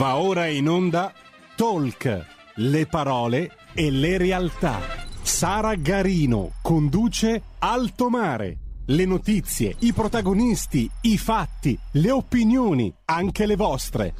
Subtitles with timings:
[0.00, 1.12] Va ora in onda
[1.54, 4.80] Talk, le parole e le realtà.
[5.20, 8.56] Sara Garino conduce Alto Mare.
[8.86, 14.14] Le notizie, i protagonisti, i fatti, le opinioni, anche le vostre.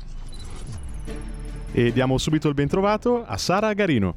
[1.72, 4.16] E diamo subito il bentrovato a Sara Garino.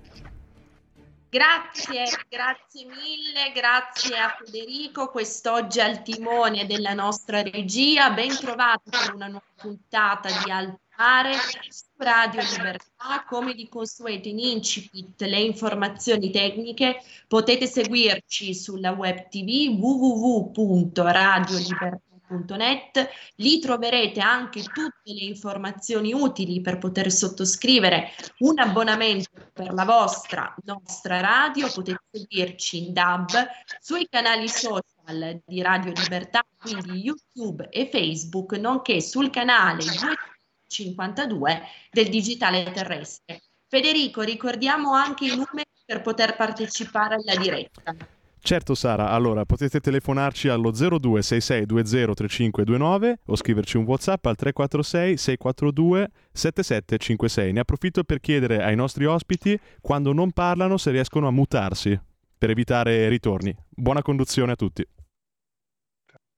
[1.29, 8.11] Grazie, grazie mille, grazie a Federico, quest'oggi al timone della nostra regia.
[8.11, 10.82] Ben trovato per una nuova puntata di Alto
[11.69, 13.23] su Radio Libertà.
[13.27, 23.09] Come di consueto in incipit le informazioni tecniche potete seguirci sulla web tv www.radiolibertà.com www.radioticino.net.
[23.35, 30.53] Lì troverete anche tutte le informazioni utili per poter sottoscrivere un abbonamento per la vostra
[30.63, 31.71] nostra radio.
[31.71, 33.29] Potete seguirci in DAB
[33.79, 39.83] sui canali social di Radio Libertà, quindi YouTube e Facebook, nonché sul canale
[40.73, 43.41] 252 del digitale terrestre.
[43.67, 47.95] Federico, ricordiamo anche i numeri per poter partecipare alla diretta.
[48.45, 57.53] Certo Sara, allora potete telefonarci allo 0266203529 o scriverci un WhatsApp al 346 642 7756.
[57.53, 61.97] Ne approfitto per chiedere ai nostri ospiti quando non parlano se riescono a mutarsi
[62.37, 63.55] per evitare ritorni.
[63.69, 64.85] Buona conduzione a tutti.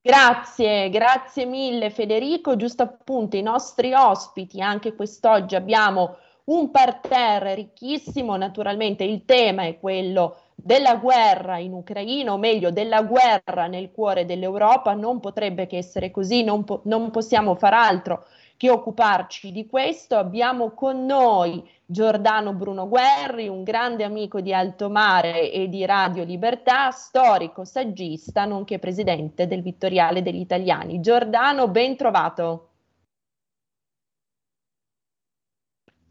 [0.08, 2.56] Grazie, grazie mille Federico.
[2.56, 9.80] Giusto appunto i nostri ospiti, anche quest'oggi abbiamo un parterre ricchissimo, naturalmente il tema è
[9.80, 15.78] quello della guerra in Ucraina, o meglio della guerra nel cuore dell'Europa, non potrebbe che
[15.78, 18.26] essere così, non, po- non possiamo far altro
[18.58, 20.16] che occuparci di questo.
[20.16, 26.24] Abbiamo con noi Giordano Bruno Guerri, un grande amico di Alto Mare e di Radio
[26.24, 31.00] Libertà, storico, saggista, nonché presidente del Vittoriale degli Italiani.
[31.02, 32.70] Giordano, ben trovato.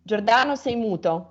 [0.02, 1.30] Giordano, sei muto.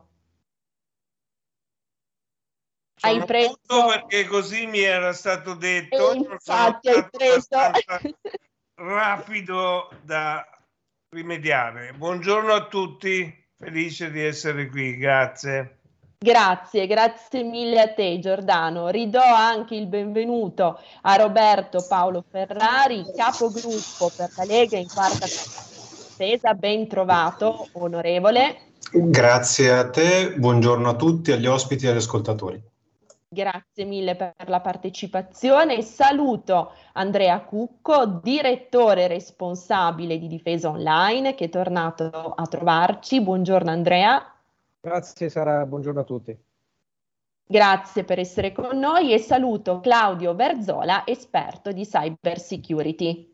[2.95, 6.13] Sono hai preso perché così mi era stato detto.
[6.13, 7.49] E infatti hai preso
[8.75, 10.43] rapido da
[11.13, 11.93] rimediare.
[11.95, 15.77] Buongiorno a tutti, felice di essere qui, grazie.
[16.17, 18.89] Grazie, grazie mille a te Giordano.
[18.89, 26.53] Ridò anche il benvenuto a Roberto Paolo Ferrari, capogruppo per la Lega in quarta spesa.
[26.53, 28.71] Ben trovato, onorevole.
[28.91, 32.71] Grazie a te, buongiorno a tutti, agli ospiti e agli ascoltatori.
[33.33, 35.81] Grazie mille per la partecipazione.
[35.81, 43.21] Saluto Andrea Cucco, direttore responsabile di Difesa Online, che è tornato a trovarci.
[43.21, 44.33] Buongiorno Andrea.
[44.79, 46.37] Grazie Sara, buongiorno a tutti.
[47.45, 53.33] Grazie per essere con noi e saluto Claudio Verzola, esperto di cyber security.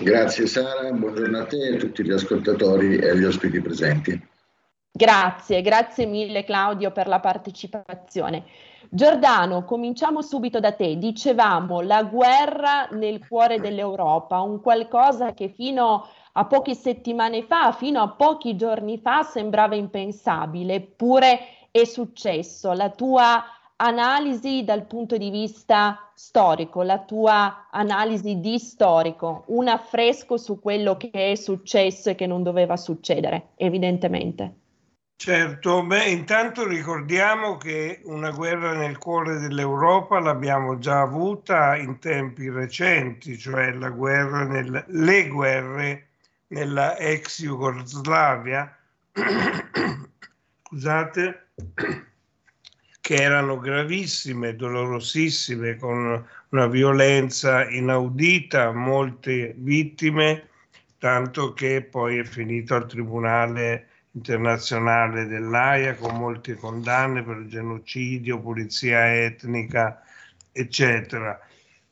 [0.00, 4.28] Grazie Sara, buongiorno a te e a tutti gli ascoltatori e agli ospiti presenti.
[4.92, 8.44] Grazie, grazie mille Claudio per la partecipazione.
[8.90, 10.98] Giordano, cominciamo subito da te.
[10.98, 18.02] Dicevamo la guerra nel cuore dell'Europa, un qualcosa che fino a poche settimane fa, fino
[18.02, 21.38] a pochi giorni fa sembrava impensabile, eppure
[21.70, 22.72] è successo.
[22.72, 23.44] La tua
[23.76, 30.96] analisi dal punto di vista storico, la tua analisi di storico, un affresco su quello
[30.96, 34.56] che è successo e che non doveva succedere, evidentemente.
[35.22, 42.48] Certo, beh, intanto ricordiamo che una guerra nel cuore dell'Europa l'abbiamo già avuta in tempi
[42.48, 46.08] recenti, cioè la guerra nel, le guerre
[46.46, 48.74] nella ex Jugoslavia,
[50.62, 51.48] scusate,
[53.02, 60.48] che erano gravissime, dolorosissime, con una violenza inaudita, molte vittime,
[60.96, 69.14] tanto che poi è finito al tribunale internazionale dell'AIA con molte condanne per genocidio, pulizia
[69.14, 70.02] etnica,
[70.50, 71.38] eccetera.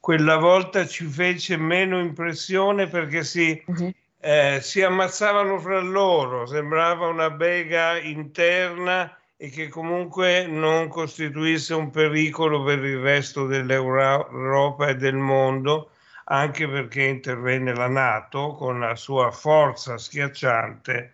[0.00, 3.92] Quella volta ci fece meno impressione perché si, uh-huh.
[4.20, 11.90] eh, si ammazzavano fra loro, sembrava una bega interna e che comunque non costituisse un
[11.90, 15.90] pericolo per il resto dell'Europa e del mondo,
[16.24, 21.12] anche perché intervenne la Nato con la sua forza schiacciante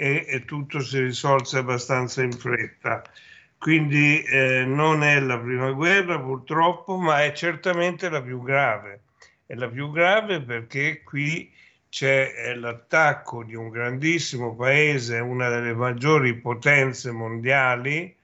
[0.00, 3.02] e, e tutto si risolse abbastanza in fretta.
[3.58, 9.00] Quindi eh, non è la prima guerra purtroppo, ma è certamente la più grave.
[9.44, 11.52] È la più grave perché qui
[11.88, 18.14] c'è eh, l'attacco di un grandissimo paese, una delle maggiori potenze mondiali,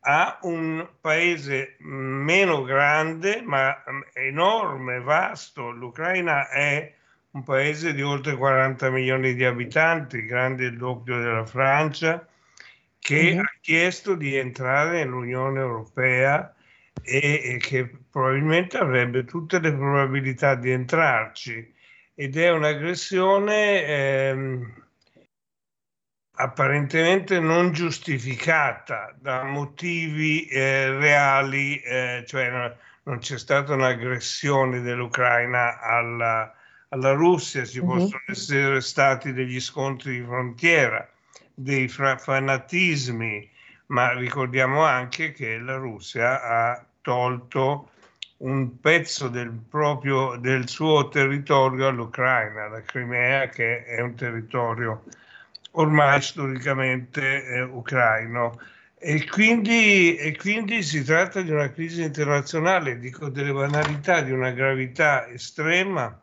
[0.00, 3.84] a un paese meno grande ma
[4.14, 5.70] enorme, vasto.
[5.70, 6.94] L'Ucraina è
[7.38, 12.26] un paese di oltre 40 milioni di abitanti, grande il doppio della Francia,
[12.98, 13.38] che mm-hmm.
[13.38, 16.52] ha chiesto di entrare nell'Unione Europea
[17.02, 21.74] e, e, che probabilmente avrebbe tutte le probabilità di entrarci
[22.14, 24.84] ed è un'aggressione ehm,
[26.40, 35.80] apparentemente non giustificata da motivi eh, reali, eh, cioè no, non c'è stata un'aggressione dell'Ucraina
[35.80, 36.52] alla,
[36.88, 37.88] alla Russia, ci mm-hmm.
[37.88, 41.08] possono essere stati degli scontri di frontiera,
[41.54, 43.50] dei fra- fanatismi,
[43.86, 47.90] ma ricordiamo anche che la Russia ha tolto
[48.38, 55.04] un pezzo del, proprio, del suo territorio all'Ucraina, la Crimea, che è un territorio
[55.72, 58.60] ormai storicamente eh, ucraino.
[59.00, 64.50] E quindi, e quindi, si tratta di una crisi internazionale, dico delle banalità, di una
[64.50, 66.20] gravità estrema,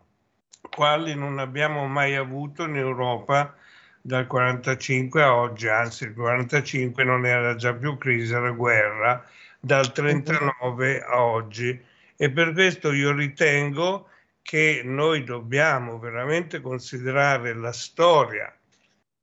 [0.69, 3.55] quali non abbiamo mai avuto in Europa
[4.01, 9.25] dal 45 a oggi, anzi il 45 non era già più crisi, era guerra,
[9.59, 11.83] dal 39 a oggi.
[12.15, 14.09] E per questo io ritengo
[14.41, 18.55] che noi dobbiamo veramente considerare la storia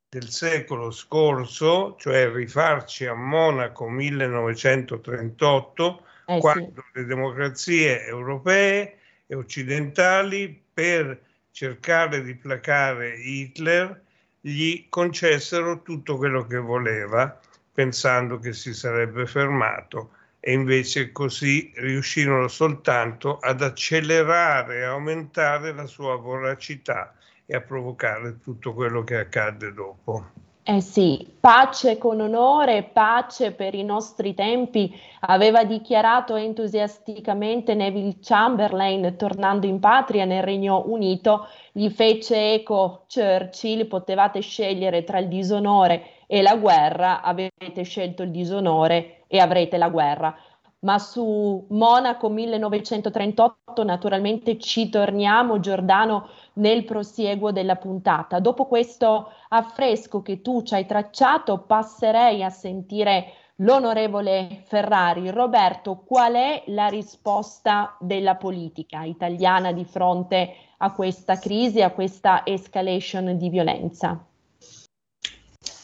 [0.09, 6.99] del secolo scorso, cioè rifarci a Monaco 1938, eh, quando sì.
[6.99, 14.03] le democrazie europee e occidentali per cercare di placare Hitler
[14.41, 17.39] gli concessero tutto quello che voleva,
[17.73, 25.87] pensando che si sarebbe fermato e invece così riuscirono soltanto ad accelerare e aumentare la
[25.87, 27.15] sua voracità
[27.47, 30.42] e a provocare tutto quello che accadde dopo.
[30.65, 39.17] Eh sì, pace con onore, pace per i nostri tempi, aveva dichiarato entusiasticamente Neville Chamberlain
[39.17, 46.21] tornando in patria nel Regno Unito, gli fece eco Churchill, potevate scegliere tra il disonore
[46.29, 50.37] e la guerra, avete scelto il disonore e avrete la guerra
[50.83, 58.41] ma su Monaco 1938 naturalmente ci torniamo, Giordano, nel prosieguo della puntata.
[58.41, 65.31] Dopo questo affresco che tu ci hai tracciato, passerei a sentire l'onorevole Ferrari.
[65.31, 72.45] Roberto, qual è la risposta della politica italiana di fronte a questa crisi, a questa
[72.45, 74.27] escalation di violenza?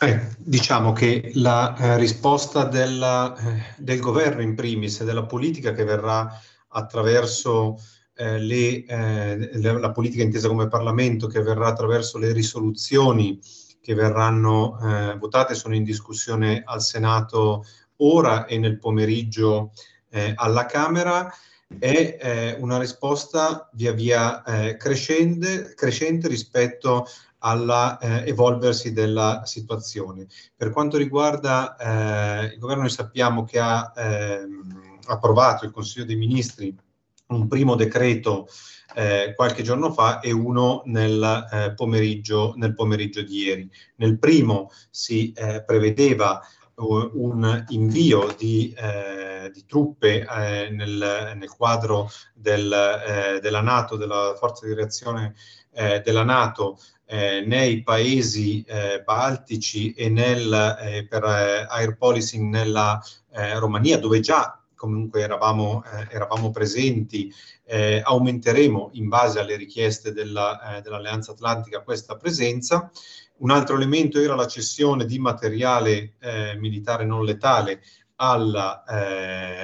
[0.01, 5.73] Eh, diciamo che la eh, risposta della, eh, del governo in primis e della politica
[5.73, 7.83] che verrà attraverso
[8.15, 13.41] eh, le, eh, le, la politica intesa come Parlamento, che verrà attraverso le risoluzioni
[13.81, 17.65] che verranno eh, votate, sono in discussione al Senato
[17.97, 19.73] ora e nel pomeriggio
[20.37, 21.31] alla Camera,
[21.79, 24.43] è una risposta via via
[24.79, 27.05] crescente, crescente rispetto
[27.39, 30.27] all'evolversi eh, della situazione.
[30.57, 36.17] Per quanto riguarda eh, il governo, noi sappiamo che ha ehm, approvato il Consiglio dei
[36.17, 36.77] Ministri
[37.29, 38.49] un primo decreto
[38.95, 43.71] eh, qualche giorno fa e uno nel, eh, pomeriggio, nel pomeriggio di ieri.
[43.97, 46.41] Nel primo si eh, prevedeva
[46.81, 54.35] un invio di, eh, di truppe eh, nel, nel, quadro del, eh, della Nato, della
[54.39, 55.35] forza di reazione
[55.73, 56.79] eh, della Nato
[57.11, 63.99] eh, nei paesi eh, baltici e nel, eh, per eh, air policing nella eh, Romania,
[63.99, 67.35] dove già comunque eravamo, eravamo presenti,
[68.05, 72.89] aumenteremo in base alle richieste della, dell'Alleanza Atlantica questa presenza.
[73.39, 76.13] Un altro elemento era la cessione di materiale
[76.59, 77.83] militare non letale
[78.15, 78.85] alla,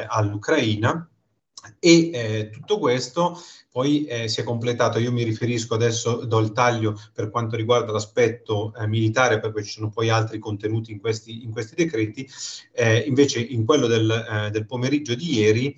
[0.09, 1.09] all'Ucraina
[1.79, 3.39] e eh, tutto questo
[3.75, 7.91] poi eh, si è completato, io mi riferisco adesso, do il taglio per quanto riguarda
[7.91, 12.25] l'aspetto eh, militare, perché ci sono poi altri contenuti in questi, in questi decreti,
[12.71, 15.77] eh, invece in quello del, eh, del pomeriggio di ieri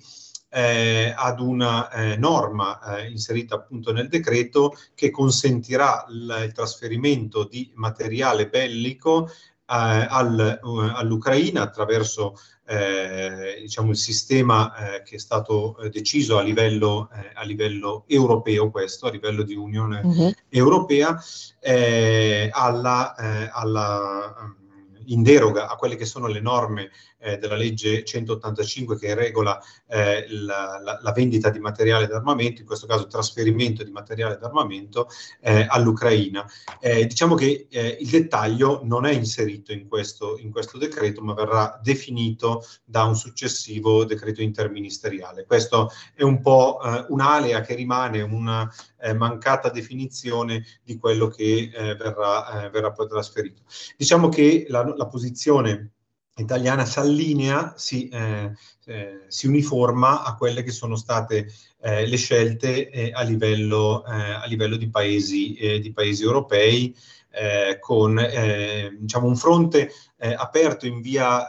[0.49, 7.45] eh, ad una eh, norma eh, inserita appunto nel decreto che consentirà l- il trasferimento
[7.45, 9.27] di materiale bellico
[9.67, 12.35] al, uh, all'Ucraina attraverso
[12.67, 18.03] eh, diciamo, il sistema eh, che è stato eh, deciso a livello, eh, a livello,
[18.07, 20.33] europeo, questo a livello di Unione uh-huh.
[20.49, 21.17] Europea,
[21.61, 23.15] eh, alla,
[23.51, 24.55] alla um,
[25.05, 30.25] in deroga a quelle che sono le norme eh, della legge 185 che regola eh,
[30.29, 35.07] la, la, la, vendita di materiale d'armamento, in questo caso il trasferimento di materiale d'armamento
[35.41, 36.45] eh, all'Ucraina.
[36.79, 41.33] Eh, diciamo che eh, il dettaglio non è inserito in questo, in questo decreto, ma
[41.33, 45.45] verrà definito da un successivo decreto interministeriale.
[45.45, 48.71] Questo è un po' eh, un'alea che rimane una
[49.15, 53.61] mancata definizione di quello che verrà, verrà poi trasferito.
[53.95, 55.96] Diciamo che la, la posizione
[56.37, 58.51] italiana si allinea, si, eh,
[58.85, 61.47] eh, si, uniforma a quelle che sono state
[61.81, 66.95] eh, le scelte eh, a livello, eh, a, livello, di paesi, eh, di paesi europei,
[67.79, 68.15] con
[68.97, 71.45] diciamo un fronte aperto in via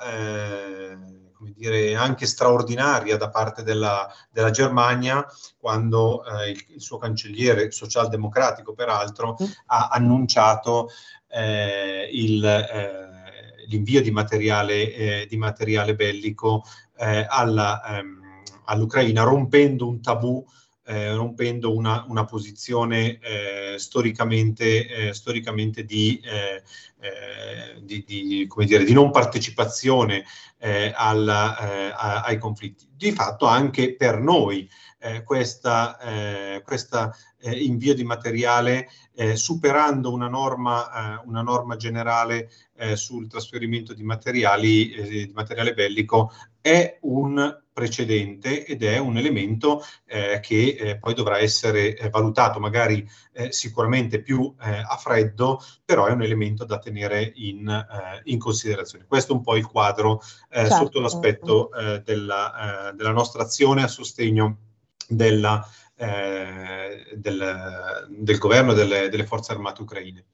[1.33, 5.25] come dire, anche straordinaria da parte della, della Germania,
[5.57, 9.47] quando il, il, suo cancelliere socialdemocratico, peraltro, mm.
[9.67, 10.91] ha annunciato
[12.11, 13.08] il
[13.69, 16.65] l'invio di materiale, eh, di materiale bellico
[16.99, 20.45] eh, alla, ehm, all'Ucraina, rompendo un tabù
[20.89, 26.63] eh, rompendo una, una posizione eh, storicamente, eh, storicamente di, eh,
[26.99, 30.25] eh, di, di, dire, di, non partecipazione
[30.57, 32.89] eh, alla, a, ai conflitti.
[32.91, 34.69] Di fatto anche per noi
[35.25, 35.97] questa,
[36.65, 38.89] questa invio di materiale
[39.35, 42.51] superando una norma, una norma generale
[42.95, 50.41] sul trasferimento di, materiali, di materiale bellico è un precedente ed è un elemento eh,
[50.43, 56.07] che eh, poi dovrà essere eh, valutato magari eh, sicuramente più eh, a freddo, però
[56.07, 59.05] è un elemento da tenere in, eh, in considerazione.
[59.07, 60.75] Questo è un po' il quadro certo.
[60.75, 61.71] sotto l'aspetto
[62.05, 64.59] della, della, nostra azione a sostegno
[65.07, 70.25] della, del, del, governo delle, delle forze armate ucraine.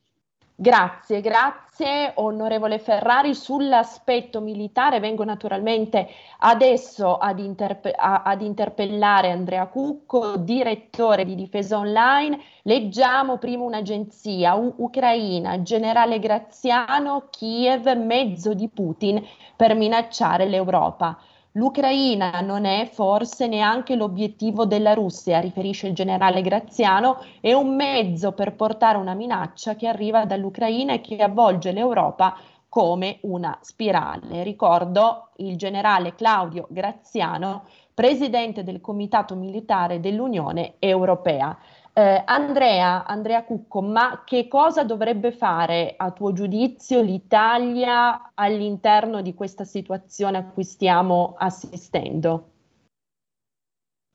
[0.57, 3.35] Grazie, grazie onorevole Ferrari.
[3.35, 6.09] Sull'aspetto militare vengo naturalmente
[6.39, 12.39] adesso ad, interpe- a- ad, interpellare Andrea Cucco, direttore di Difesa Online.
[12.63, 19.21] Leggiamo prima un'agenzia, U- Ucraina, generale Graziano, Kiev, mezzo di Putin
[19.57, 21.19] per minacciare l'Europa.
[21.57, 28.33] L'Ucraina non è forse neanche l'obiettivo della Russia, riferisce il generale Graziano, è un mezzo
[28.33, 32.37] per portare una minaccia che arriva dall'Ucraina e che avvolge l'Europa
[32.69, 34.43] come una spirale.
[34.43, 41.57] Ricordo il generale Claudio Graziano, presidente del Comitato Militare dell'Unione Europea.
[41.97, 49.33] Eh, Andrea, Andrea Cucco, ma che cosa dovrebbe fare a tuo giudizio l'Italia all'interno di
[49.33, 52.49] questa situazione a cui stiamo assistendo?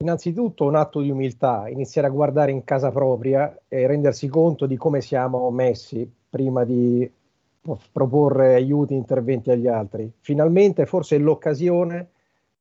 [0.03, 4.75] Innanzitutto un atto di umiltà, iniziare a guardare in casa propria e rendersi conto di
[4.75, 7.09] come siamo messi prima di
[7.93, 10.11] proporre aiuti interventi agli altri.
[10.19, 12.09] Finalmente forse è l'occasione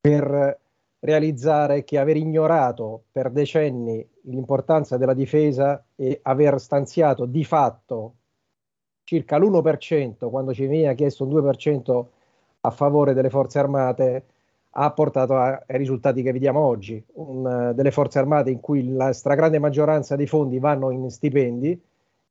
[0.01, 0.59] per
[1.01, 8.15] realizzare che aver ignorato per decenni l'importanza della difesa e aver stanziato di fatto
[9.05, 12.05] circa l'1% quando ci veniva chiesto un 2%
[12.61, 14.25] a favore delle forze armate
[14.71, 19.13] ha portato a, ai risultati che vediamo oggi, un, delle forze armate in cui la
[19.13, 21.81] stragrande maggioranza dei fondi vanno in stipendi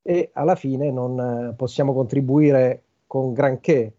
[0.01, 3.96] e alla fine non possiamo contribuire con granché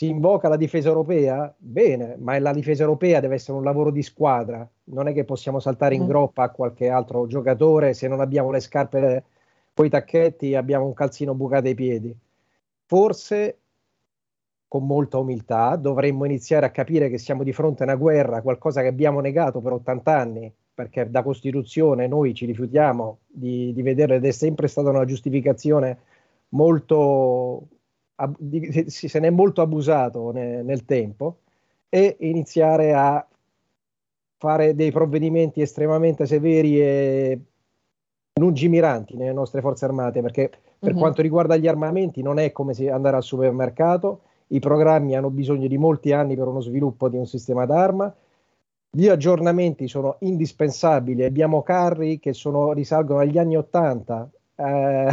[0.00, 4.02] si invoca la difesa europea, bene, ma la difesa europea deve essere un lavoro di
[4.02, 6.06] squadra, non è che possiamo saltare in mm.
[6.06, 9.24] groppa a qualche altro giocatore se non abbiamo le scarpe
[9.74, 12.16] con i tacchetti e abbiamo un calzino bucato ai piedi.
[12.86, 13.58] Forse
[14.68, 18.80] con molta umiltà dovremmo iniziare a capire che siamo di fronte a una guerra, qualcosa
[18.80, 24.14] che abbiamo negato per 80 anni, perché da Costituzione noi ci rifiutiamo di, di vedere
[24.14, 25.98] ed è sempre stata una giustificazione
[26.52, 27.79] molto
[28.20, 31.38] ab- di, si, se ne è molto abusato ne, nel tempo
[31.88, 33.26] e iniziare a
[34.36, 37.40] fare dei provvedimenti estremamente severi e
[38.40, 40.98] lungimiranti nelle nostre forze armate, perché per uh-huh.
[40.98, 45.76] quanto riguarda gli armamenti non è come andare al supermercato, i programmi hanno bisogno di
[45.76, 48.12] molti anni per uno sviluppo di un sistema d'arma,
[48.92, 55.08] gli aggiornamenti sono indispensabili, abbiamo carri che sono, risalgono agli anni 80, eh,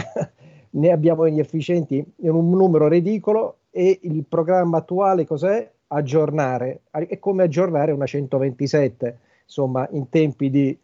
[0.78, 5.70] ne abbiamo gli efficienti in un numero ridicolo e il programma attuale cos'è?
[5.88, 6.82] Aggiornare.
[6.92, 10.78] È come aggiornare una 127, insomma, in tempi di,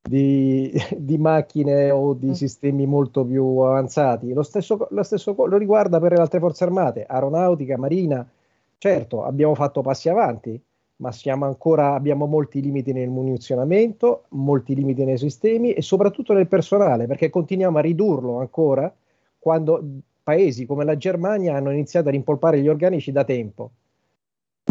[0.00, 2.32] di, di macchine o di mm.
[2.32, 4.32] sistemi molto più avanzati.
[4.32, 8.26] Lo stesso, lo stesso lo riguarda per le altre forze armate, aeronautica, marina.
[8.78, 10.60] Certo, abbiamo fatto passi avanti,
[10.96, 17.06] ma ancora, abbiamo molti limiti nel munizionamento, molti limiti nei sistemi e soprattutto nel personale,
[17.06, 18.90] perché continuiamo a ridurlo ancora
[19.46, 19.80] quando
[20.24, 23.70] paesi come la Germania hanno iniziato a rimpolpare gli organici da tempo.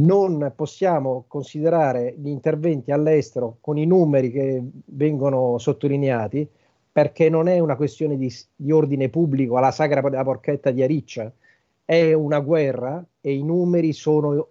[0.01, 6.45] Non possiamo considerare gli interventi all'estero con i numeri che vengono sottolineati
[6.91, 11.31] perché non è una questione di, di ordine pubblico alla sagra della porchetta di Ariccia,
[11.85, 14.49] è una guerra e i numeri sono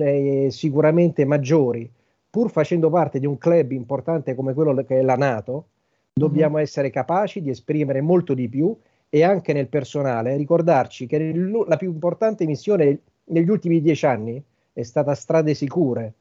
[0.00, 1.90] eh, sicuramente maggiori.
[2.28, 5.68] Pur facendo parte di un club importante come quello che è la Nato,
[6.12, 6.62] dobbiamo mm-hmm.
[6.62, 8.76] essere capaci di esprimere molto di più
[9.14, 11.34] e anche nel personale ricordarci che
[11.66, 14.42] la più importante missione negli ultimi dieci anni
[14.72, 16.14] è stata strade sicure,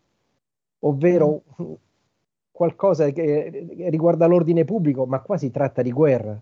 [0.79, 1.73] ovvero mm
[2.61, 6.39] qualcosa che riguarda l'ordine pubblico, ma qua si tratta di guerra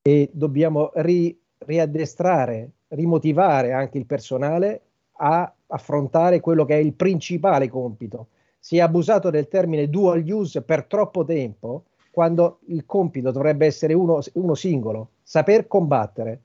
[0.00, 4.82] e dobbiamo ri, riaddestrare, rimotivare anche il personale
[5.16, 8.28] a affrontare quello che è il principale compito.
[8.60, 13.92] Si è abusato del termine dual use per troppo tempo, quando il compito dovrebbe essere
[13.92, 16.42] uno, uno singolo, saper combattere.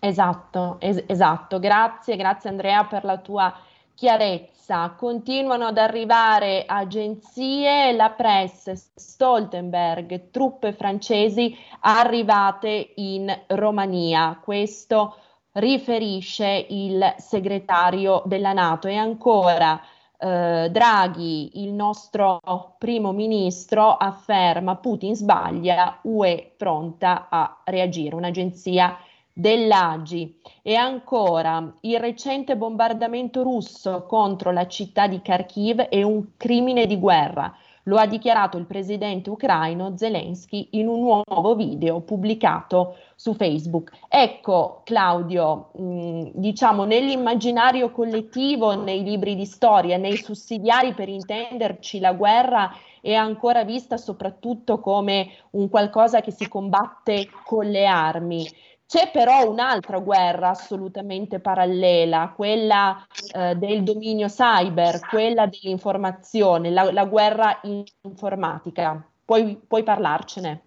[0.00, 1.60] Esatto, es- esatto.
[1.60, 3.54] Grazie, grazie Andrea per la tua
[3.94, 4.90] chiarezza.
[4.96, 14.40] Continuano ad arrivare agenzie, la press, Stoltenberg, truppe francesi arrivate in Romania.
[14.42, 15.16] Questo
[15.52, 19.80] riferisce il segretario della Nato e ancora
[20.18, 22.40] eh, Draghi, il nostro
[22.78, 28.14] primo ministro, afferma Putin sbaglia, UE pronta a reagire.
[28.14, 28.98] Un'agenzia
[29.32, 36.86] dell'Agi e ancora il recente bombardamento russo contro la città di Kharkiv è un crimine
[36.86, 37.54] di guerra.
[37.88, 43.92] Lo ha dichiarato il presidente ucraino Zelensky in un nuovo video pubblicato su Facebook.
[44.08, 51.98] Ecco, Claudio, mh, mm, diciamo nell'immaginario collettivo, nei libri di storia, nei sussidiari per intenderci,
[51.98, 58.46] la guerra è ancora vista soprattutto come un qualcosa che si combatte con le armi.
[58.88, 67.04] C'è però un'altra guerra assolutamente parallela, quella eh, del dominio cyber, quella dell'informazione, la, la
[67.04, 67.60] guerra
[68.00, 69.06] informatica.
[69.26, 70.62] Puoi, puoi parlarcene?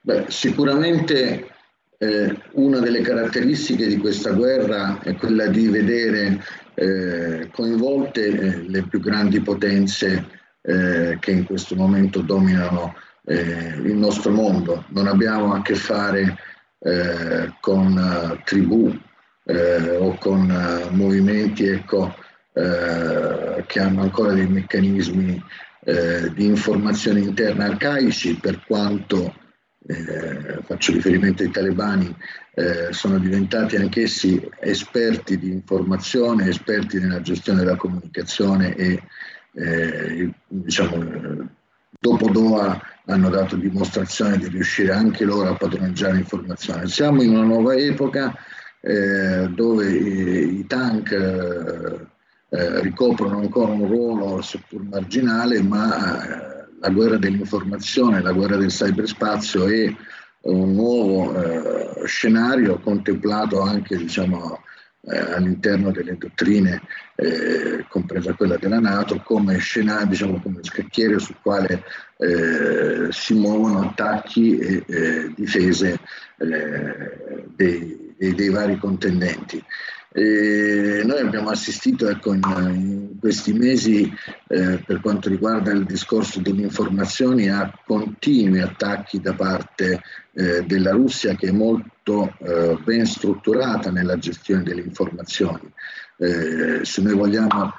[0.00, 1.46] Beh, sicuramente
[1.98, 6.42] eh, una delle caratteristiche di questa guerra è quella di vedere
[6.74, 10.26] eh, coinvolte eh, le più grandi potenze
[10.62, 12.92] eh, che in questo momento dominano
[13.26, 14.84] eh, il nostro mondo.
[14.88, 16.36] Non abbiamo a che fare
[16.82, 18.90] eh, con uh, tribù
[19.44, 22.14] eh, o con uh, movimenti ecco,
[22.52, 25.42] che hanno ancora dei meccanismi
[26.34, 29.34] di informazione interna arcaici, per quanto
[30.64, 32.14] faccio riferimento ai talebani,
[32.90, 39.00] sono diventati anch'essi esperti di informazione, esperti nella gestione della comunicazione e
[40.48, 41.48] diciamo,
[41.98, 46.88] dopo Doha hanno dato dimostrazione di riuscire anche loro a padroneggiare informazioni.
[46.88, 48.34] Siamo in una nuova epoca
[48.80, 52.06] eh, dove i, i tank eh,
[52.50, 58.70] eh, ricoprono ancora un ruolo seppur marginale, ma eh, la guerra dell'informazione, la guerra del
[58.70, 59.94] cyberspazio è
[60.42, 64.62] un nuovo eh, scenario contemplato anche diciamo,
[65.02, 66.82] eh, all'interno delle dottrine,
[67.14, 71.84] eh, compresa quella della Nato, come scenario, diciamo come scacchiere sul quale
[72.18, 75.98] eh, si muovono attacchi e difese
[76.38, 79.62] eh, dei, dei, dei, vari contendenti.
[80.12, 84.12] E noi abbiamo assistito ecco, in, in, questi mesi
[84.48, 90.90] eh, per quanto riguarda il discorso delle informazioni a continui attacchi da parte eh, della
[90.90, 91.88] Russia che è molto
[92.38, 95.72] eh, ben strutturata nella gestione delle informazioni.
[96.16, 97.74] Eh, se noi vogliamo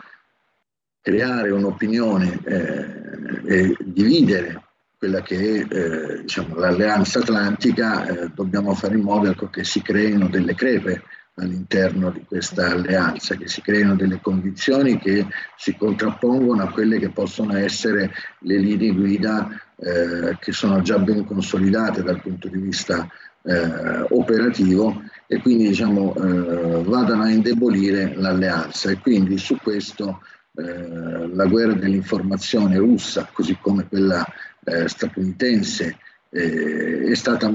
[1.02, 4.64] creare un'opinione eh, e dividere
[4.98, 10.28] quella che è eh, diciamo, l'alleanza atlantica, dobbiamo fare in modo ecco, che si creino
[10.28, 11.04] delle crepe
[11.36, 17.10] all'interno di questa alleanza, che si creino delle condizioni che si contrappongono a quelle che
[17.10, 23.08] possono essere le linee guida eh, che sono già ben consolidate dal punto di vista
[23.44, 30.22] eh, operativo e quindi diciamo, eh, vadano a indebolire l'alleanza e quindi su questo
[30.54, 34.26] eh, la guerra dell'informazione russa, così come quella
[34.66, 35.98] eh, statunitense,
[36.30, 37.50] eh, è stata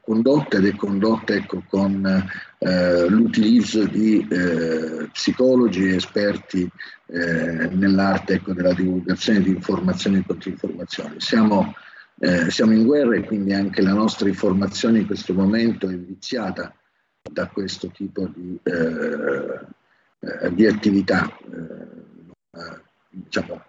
[0.00, 2.04] condotta ed è condotta ecco, con
[2.58, 4.26] eh, l'utilizzo di
[5.12, 6.68] psicologi esperti
[7.06, 11.16] nell'arte ecco, della divulgazione di informazioni e controinformazioni.
[11.18, 11.74] Siamo,
[12.24, 16.72] eh, siamo in guerra e quindi anche la nostra informazione in questo momento è viziata
[17.20, 21.36] da questo tipo di, eh, di attività.
[23.10, 23.64] diciamo,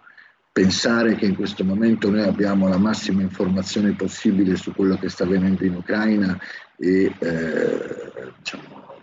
[0.52, 5.24] pensare che in questo momento noi abbiamo la massima informazione possibile su quello che sta
[5.24, 6.38] avvenendo in Ucraina
[6.76, 9.02] e eh, diciamo,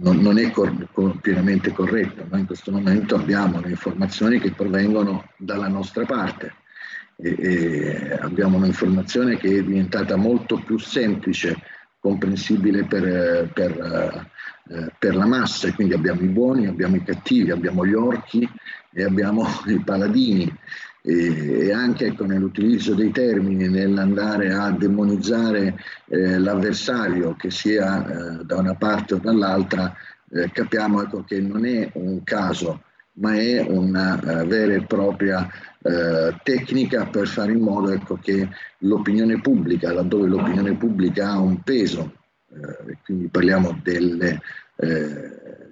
[0.00, 2.26] non, non, è cor- pienamente corretto.
[2.28, 6.60] Noi in questo momento abbiamo le informazioni che provengono dalla nostra parte
[7.22, 11.56] e, e abbiamo un'informazione che è diventata molto più semplice,
[12.00, 14.26] comprensibile per, per,
[14.68, 18.48] eh, per la massa, e quindi abbiamo i buoni, abbiamo i cattivi, abbiamo gli orchi
[18.92, 20.52] e abbiamo i paladini.
[21.04, 25.76] E, anche ecco, nell'utilizzo dei termini, nell'andare a demonizzare
[26.08, 29.92] eh, l'avversario, che sia eh, da una parte o dall'altra,
[30.30, 32.82] eh, capiamo ecco, che non è un caso,
[33.14, 35.46] ma è una uh, vera e propria
[35.82, 41.62] uh, tecnica per fare in modo ecco, che l'opinione pubblica, laddove l'opinione pubblica ha un
[41.62, 42.12] peso,
[42.48, 44.40] uh, quindi parliamo delle,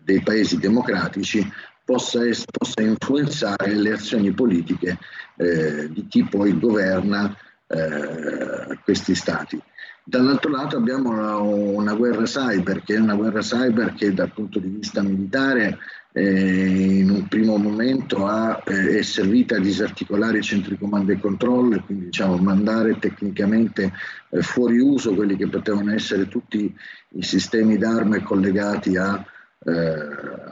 [0.04, 1.44] dei paesi democratici,
[1.90, 4.96] possa, es- possa influenzare le azioni politiche
[5.36, 9.60] eh, di chi poi governa eh, questi stati.
[10.04, 14.60] Dall'altro lato abbiamo una, una, guerra cyber, che è una guerra cyber che dal punto
[14.60, 15.78] di vista militare
[16.12, 21.12] eh, in un primo momento ha, eh, è servita a disarticolare i centri di comando
[21.12, 23.92] e controllo e quindi diciamo, mandare tecnicamente
[24.30, 26.74] eh, fuori uso quelli che potevano essere tutti
[27.10, 29.24] i sistemi d'arme collegati a
[29.62, 29.72] eh,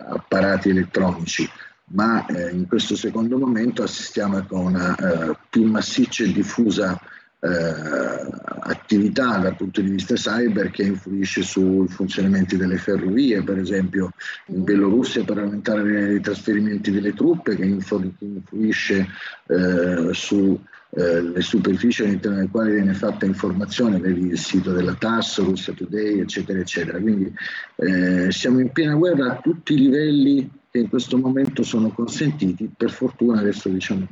[0.09, 1.49] apparati elettronici,
[1.91, 7.01] ma eh, in questo secondo momento assistiamo a una eh, più massiccia e diffusa
[7.41, 8.29] eh,
[8.61, 14.11] attività dal punto di vista cyber che influisce sui funzionamenti delle ferrovie, per esempio
[14.47, 19.07] in Bielorussia per aumentare i trasferimenti delle truppe, che influisce
[19.47, 25.39] eh, su eh, superfici all'interno delle quali viene fatta informazione, vedi il sito della TAS,
[25.39, 26.99] Russia Today, eccetera, eccetera.
[26.99, 27.33] Quindi
[27.77, 32.71] eh, siamo in piena guerra a tutti i livelli che in questo momento sono consentiti.
[32.75, 34.07] Per fortuna adesso diciamo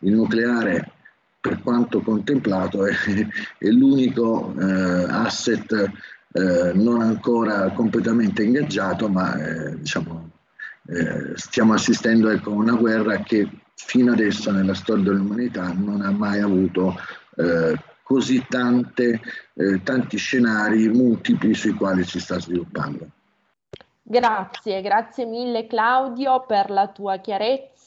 [0.00, 0.92] il nucleare,
[1.40, 2.92] per quanto contemplato, è,
[3.58, 5.72] è l'unico eh, asset
[6.32, 10.30] eh, non ancora completamente ingaggiato, ma eh, diciamo,
[10.88, 16.10] eh, stiamo assistendo ecco, a una guerra che fino adesso nella storia dell'umanità non ha
[16.10, 16.94] mai avuto
[17.36, 19.20] eh, così tante,
[19.54, 23.06] eh, tanti scenari multipli sui quali si sta sviluppando.
[24.02, 27.79] Grazie, grazie mille Claudio per la tua chiarezza.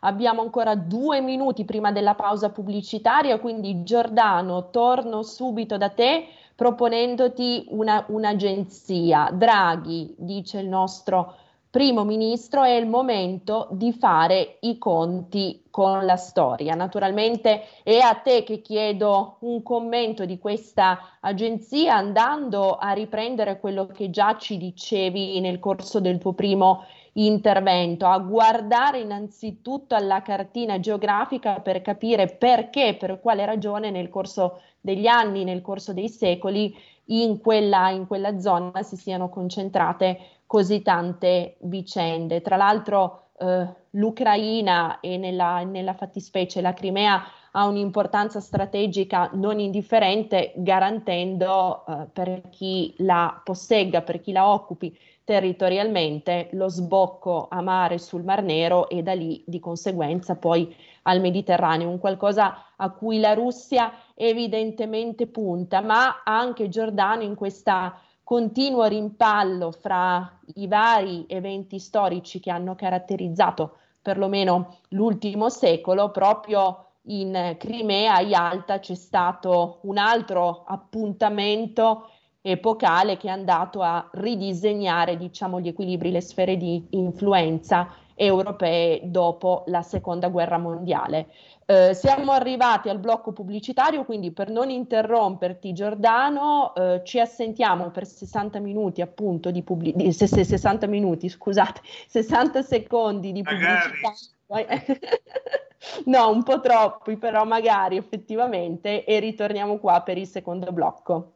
[0.00, 7.66] Abbiamo ancora due minuti prima della pausa pubblicitaria, quindi Giordano, torno subito da te proponendoti
[7.68, 9.30] una, un'agenzia.
[9.32, 11.36] Draghi, dice il nostro
[11.70, 16.74] primo ministro, è il momento di fare i conti con la storia.
[16.74, 23.86] Naturalmente è a te che chiedo un commento di questa agenzia andando a riprendere quello
[23.86, 26.82] che già ci dicevi nel corso del tuo primo
[27.16, 34.60] intervento, a guardare innanzitutto alla cartina geografica per capire perché, per quale ragione nel corso
[34.80, 36.74] degli anni, nel corso dei secoli,
[37.06, 42.42] in quella, in quella zona si siano concentrate così tante vicende.
[42.42, 50.52] Tra l'altro eh, l'Ucraina e nella, nella fattispecie la Crimea ha un'importanza strategica non indifferente,
[50.56, 57.98] garantendo eh, per chi la possegga, per chi la occupi territorialmente, lo sbocco a mare
[57.98, 63.18] sul Mar Nero e da lì di conseguenza poi al Mediterraneo, un qualcosa a cui
[63.18, 71.80] la Russia evidentemente punta, ma anche Giordano in questa continuo rimpallo fra i vari eventi
[71.80, 79.98] storici che hanno caratterizzato perlomeno l'ultimo secolo, proprio in Crimea, a Yalta, c'è stato un
[79.98, 82.10] altro appuntamento
[82.46, 89.64] epocale che è andato a ridisegnare diciamo, gli equilibri, le sfere di influenza europee dopo
[89.66, 91.26] la seconda guerra mondiale.
[91.66, 98.06] Eh, siamo arrivati al blocco pubblicitario, quindi per non interromperti Giordano, eh, ci assentiamo per
[98.06, 104.12] 60 minuti appunto di pubblicità, 60 minuti, scusate, 60 secondi di pubblicità.
[106.06, 111.32] no, un po' troppi, però magari effettivamente e ritorniamo qua per il secondo blocco.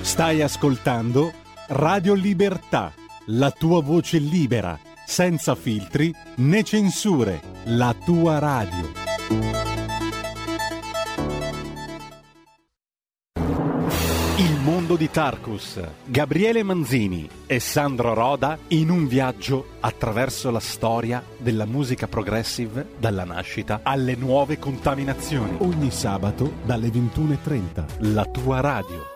[0.00, 1.32] Stai ascoltando
[1.68, 2.92] Radio Libertà,
[3.26, 9.04] la tua voce libera senza filtri né censure, la tua radio.
[14.38, 21.22] Il mondo di Tarkus, Gabriele Manzini e Sandro Roda in un viaggio attraverso la storia
[21.38, 25.56] della musica progressive dalla nascita alle nuove contaminazioni.
[25.60, 29.15] Ogni sabato dalle 21.30, la tua radio.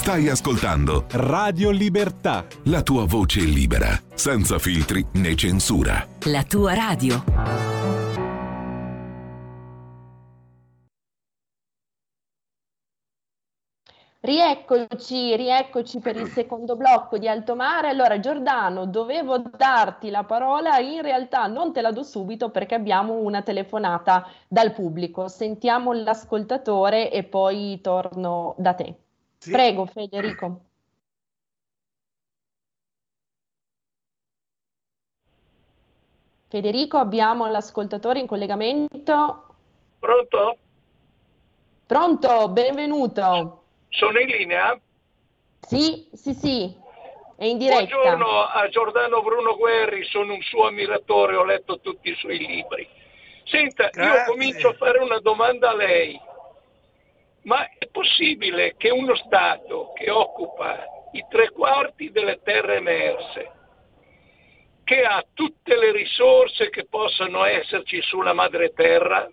[0.00, 2.46] Stai ascoltando Radio Libertà.
[2.64, 6.06] la tua voce libera, senza filtri né censura.
[6.24, 7.22] La tua radio.
[14.20, 17.90] Rieccoci, rieccoci per il secondo blocco di Alto Mare.
[17.90, 23.18] Allora, Giordano, dovevo darti la parola, in realtà non te la do subito perché abbiamo
[23.18, 25.28] una telefonata dal pubblico.
[25.28, 28.94] Sentiamo l'ascoltatore e poi torno da te.
[29.40, 29.52] Sì.
[29.52, 30.60] Prego, Federico.
[36.48, 39.46] Federico, abbiamo l'ascoltatore in collegamento.
[39.98, 40.58] Pronto?
[41.86, 43.64] Pronto, benvenuto.
[43.88, 44.78] Sono in linea?
[45.60, 46.76] Sì, sì, sì,
[47.36, 47.96] è in diretta.
[47.96, 52.86] Buongiorno a Giordano Bruno Guerri, sono un suo ammiratore, ho letto tutti i suoi libri.
[53.44, 54.24] Senta, io Grazie.
[54.26, 56.28] comincio a fare una domanda a lei.
[57.42, 63.50] Ma è possibile che uno Stato che occupa i tre quarti delle terre emerse,
[64.84, 69.28] che ha tutte le risorse che possano esserci sulla madre terra,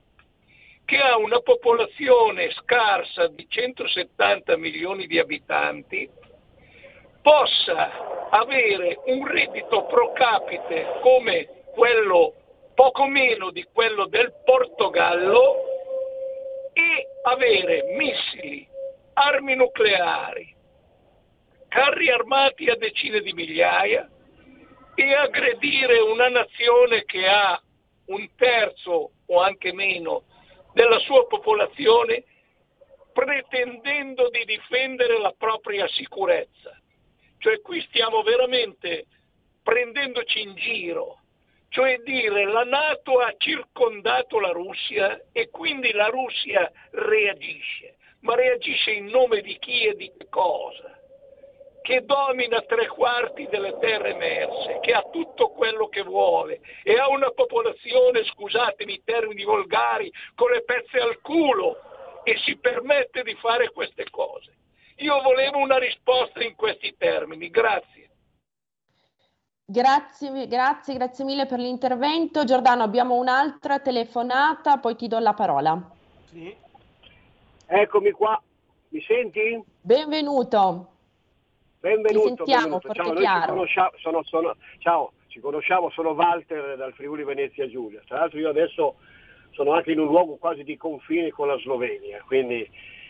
[0.86, 6.10] che ha una popolazione scarsa di 170 milioni di abitanti,
[7.22, 12.34] possa avere un reddito pro capite come quello
[12.74, 15.56] poco meno di quello del Portogallo
[16.72, 18.68] e avere missili,
[19.14, 20.56] armi nucleari,
[21.68, 24.10] carri armati a decine di migliaia
[24.96, 27.62] e aggredire una nazione che ha
[28.08, 30.24] un terzo o anche meno
[30.74, 32.24] della sua popolazione
[33.12, 36.80] pretendendo di difendere la propria sicurezza.
[37.40, 39.06] Cioè qui stiamo veramente
[39.64, 41.20] prendendoci in giro,
[41.70, 48.92] cioè dire la Nato ha circondato la Russia e quindi la Russia reagisce, ma reagisce
[48.92, 50.96] in nome di chi e di cosa?
[51.82, 57.08] Che domina tre quarti delle terre emerse, che ha tutto quello che vuole e ha
[57.08, 63.36] una popolazione, scusatemi i termini volgari, con le pezze al culo e si permette di
[63.36, 64.56] fare queste cose.
[64.98, 68.07] Io volevo una risposta in questi termini, grazie.
[69.78, 72.46] Grazie, grazie, grazie mille per l'intervento.
[72.46, 75.78] Giordano, abbiamo un'altra telefonata, poi ti do la parola.
[76.32, 76.56] Sì.
[77.66, 78.42] Eccomi qua,
[78.88, 79.62] mi senti?
[79.82, 80.88] Benvenuto.
[81.82, 82.46] Benvenuto.
[82.46, 82.94] Ti sentiamo, benvenuto.
[82.94, 88.02] Ciao, noi ci conosciamo, sono, sono- ciao, ci conosciamo, sono Walter dal Friuli Venezia Giulia.
[88.08, 88.96] Tra l'altro io adesso
[89.52, 92.66] sono anche in un luogo quasi di confine con la Slovenia, quindi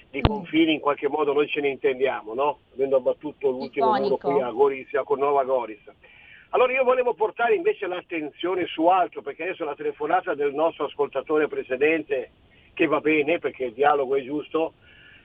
[0.09, 0.23] di Mm.
[0.23, 2.57] confine in qualche modo noi ce ne intendiamo, no?
[2.73, 4.31] Avendo abbattuto l'ultimo muro Iconico.
[4.31, 5.93] qui a Gorizia, con Nova Gorizia.
[6.51, 11.47] Allora io volevo portare invece l'attenzione su altro, perché adesso la telefonata del nostro ascoltatore
[11.47, 12.31] precedente,
[12.73, 14.73] che va bene perché il dialogo è giusto,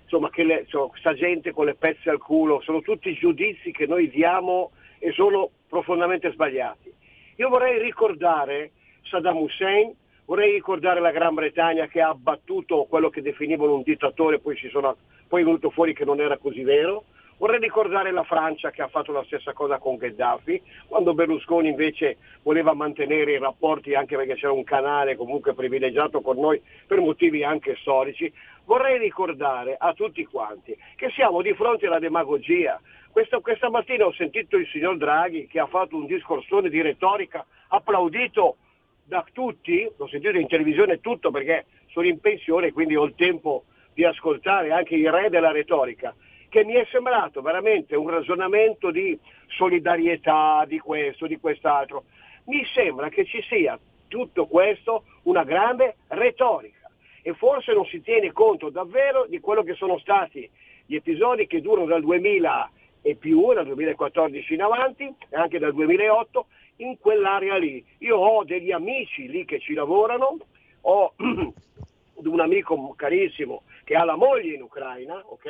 [0.03, 3.87] insomma che le- insomma, questa gente con le pezze al culo, sono tutti giudizi che
[3.87, 6.93] noi diamo e sono profondamente sbagliati.
[7.37, 13.23] Io vorrei ricordare Saddam Hussein, vorrei ricordare la Gran Bretagna che ha abbattuto quello che
[13.23, 14.97] definivano un dittatore, poi, sono,
[15.29, 17.05] poi è venuto fuori che non era così vero.
[17.37, 22.19] Vorrei ricordare la Francia che ha fatto la stessa cosa con Gheddafi, quando Berlusconi invece
[22.43, 27.43] voleva mantenere i rapporti anche perché c'era un canale comunque privilegiato con noi per motivi
[27.43, 28.33] anche storici.
[28.65, 32.81] Vorrei ricordare a tutti quanti che siamo di fronte alla demagogia.
[33.11, 37.45] Questa, questa mattina ho sentito il signor Draghi che ha fatto un discorsone di retorica
[37.69, 38.57] applaudito
[39.05, 43.65] da tutti, l'ho sentito in televisione tutto perché sono in pensione quindi ho il tempo
[43.95, 46.15] di ascoltare anche i re della retorica,
[46.53, 49.19] che mi è sembrato veramente un ragionamento di
[49.57, 52.05] solidarietà, di questo, di quest'altro.
[52.45, 56.91] Mi sembra che ci sia tutto questo una grande retorica
[57.23, 60.47] e forse non si tiene conto davvero di quello che sono stati
[60.85, 65.73] gli episodi che durano dal 2000 e più, dal 2014 in avanti e anche dal
[65.73, 67.83] 2008 in quell'area lì.
[68.01, 70.37] Io ho degli amici lì che ci lavorano,
[70.83, 71.15] ho
[72.31, 75.47] un amico carissimo che ha la moglie in Ucraina, ok?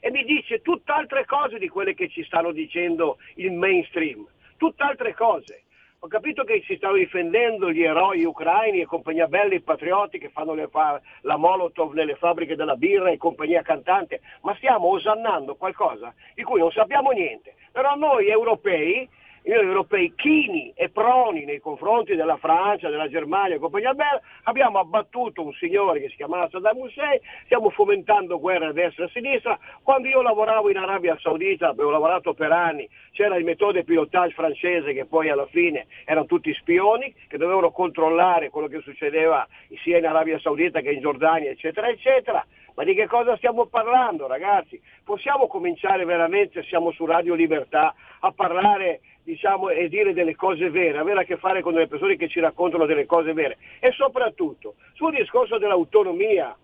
[0.00, 5.64] E mi dice tutt'altre cose di quelle che ci stanno dicendo il mainstream, tutt'altre cose.
[6.04, 10.30] Ho capito che si stanno difendendo gli eroi ucraini e compagnia bella, i patrioti che
[10.30, 16.12] fanno fa- la Molotov nelle fabbriche della birra e compagnia cantante, ma stiamo osannando qualcosa
[16.34, 17.54] di cui non sappiamo niente.
[17.70, 19.08] Però noi europei
[19.44, 24.78] noi europei chini e proni nei confronti della Francia, della Germania e compagnia bella, abbiamo
[24.78, 29.10] abbattuto un signore che si chiamava Saddam Hussein, stiamo fomentando guerre a destra e a
[29.10, 29.58] sinistra.
[29.82, 34.92] Quando io lavoravo in Arabia Saudita, avevo lavorato per anni, c'era il metodo pilotage francese
[34.92, 39.46] che poi alla fine erano tutti spioni che dovevano controllare quello che succedeva
[39.82, 42.44] sia in Arabia Saudita che in Giordania, eccetera, eccetera.
[42.74, 44.80] Ma di che cosa stiamo parlando, ragazzi?
[45.04, 50.98] Possiamo cominciare veramente, siamo su Radio Libertà, a parlare diciamo, e dire delle cose vere,
[50.98, 53.58] avere a che fare con delle persone che ci raccontano delle cose vere.
[53.78, 56.56] E soprattutto sul discorso dell'autonomia,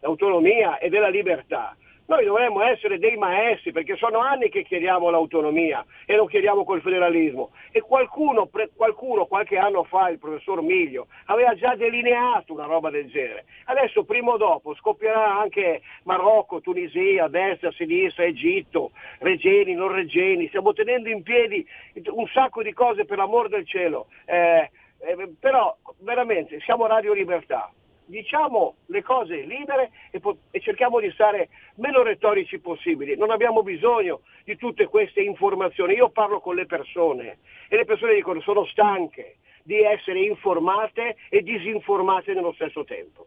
[0.00, 1.76] l'autonomia e della libertà.
[2.06, 6.82] Noi dovremmo essere dei maestri perché sono anni che chiediamo l'autonomia e lo chiediamo col
[6.82, 12.90] federalismo e qualcuno, qualcuno, qualche anno fa, il professor Miglio, aveva già delineato una roba
[12.90, 13.46] del genere.
[13.64, 18.90] Adesso prima o dopo scoppierà anche Marocco, Tunisia, destra, sinistra, Egitto,
[19.20, 21.66] regeni, non regeni, stiamo tenendo in piedi
[22.10, 24.08] un sacco di cose per l'amor del cielo.
[24.26, 27.70] Eh, eh, però veramente siamo Radio Libertà,
[28.06, 33.16] diciamo le cose libere e, po- e, cerchiamo di stare meno retorici possibili.
[33.16, 35.94] Non abbiamo bisogno di tutte queste informazioni.
[35.94, 37.38] Io parlo con le persone
[37.68, 43.26] e le persone dicono sono stanche di essere informate e disinformate nello stesso tempo.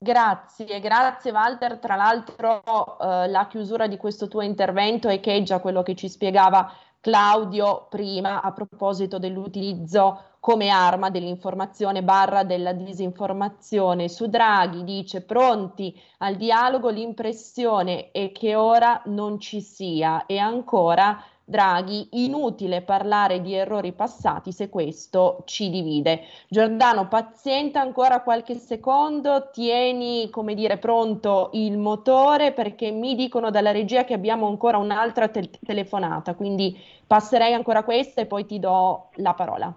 [0.00, 1.78] Grazie, grazie Walter.
[1.78, 2.62] Tra l'altro
[3.00, 8.52] eh, la chiusura di questo tuo intervento echeggia quello che ci spiegava Claudio prima a
[8.52, 14.08] proposito dell'utilizzo come arma dell'informazione barra della disinformazione.
[14.08, 21.22] Su Draghi dice pronti al dialogo, l'impressione è che ora non ci sia e ancora
[21.48, 26.20] Draghi, inutile parlare di errori passati se questo ci divide.
[26.46, 33.70] Giordano, pazienta ancora qualche secondo, tieni, come dire, pronto il motore perché mi dicono dalla
[33.70, 39.08] regia che abbiamo ancora un'altra te- telefonata, quindi passerei ancora questa e poi ti do
[39.14, 39.74] la parola.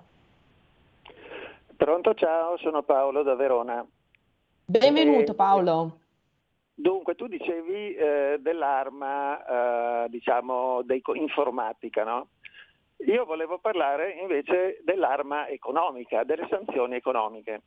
[1.78, 3.88] Pronto, ciao, sono Paolo da Verona.
[4.66, 6.01] Benvenuto Paolo.
[6.82, 12.30] Dunque, tu dicevi eh, dell'arma, eh, diciamo, dei, informatica, no?
[13.06, 17.62] Io volevo parlare invece dell'arma economica, delle sanzioni economiche,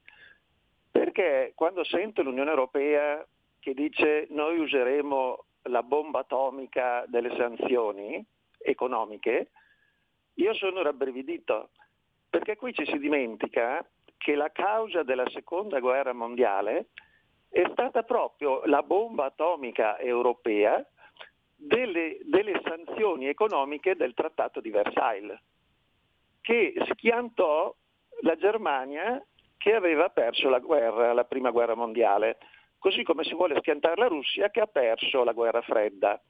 [0.91, 3.25] perché quando sento l'Unione Europea
[3.61, 8.25] che dice noi useremo la bomba atomica delle sanzioni
[8.59, 9.51] economiche,
[10.35, 11.71] io sono rabbrividito,
[12.29, 16.89] perché qui ci si dimentica che la causa della seconda guerra mondiale
[17.55, 20.85] è stata proprio la bomba atomica europea
[21.55, 25.39] delle, delle sanzioni economiche del Trattato di Versailles,
[26.41, 27.73] che schiantò
[28.23, 29.25] la Germania
[29.57, 32.39] che aveva perso la guerra, la prima guerra mondiale,
[32.77, 36.21] così come si vuole schiantare la Russia che ha perso la guerra fredda.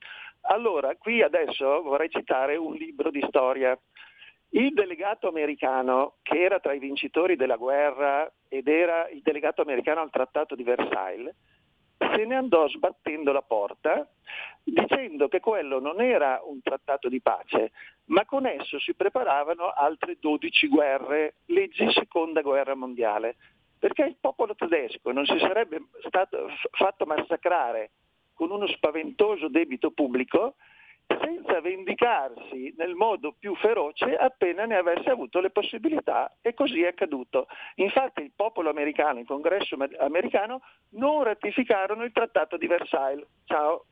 [0.42, 3.74] Allora, qui adesso vorrei citare un libro di storia
[4.54, 10.00] il delegato americano, che era tra i vincitori della guerra ed era il delegato americano
[10.00, 11.34] al Trattato di Versailles,
[11.96, 14.08] se ne andò sbattendo la porta
[14.62, 17.72] dicendo che quello non era un trattato di pace,
[18.06, 23.36] ma con esso si preparavano altre 12 guerre, leggi seconda guerra mondiale,
[23.78, 27.90] perché il popolo tedesco non si sarebbe stato fatto massacrare
[28.34, 30.54] con uno spaventoso debito pubblico
[31.06, 36.88] senza vendicarsi nel modo più feroce appena ne avesse avuto le possibilità e così è
[36.88, 37.46] accaduto.
[37.76, 43.26] Infatti il popolo americano, il congresso americano non ratificarono il trattato di Versailles.
[43.44, 43.86] Ciao.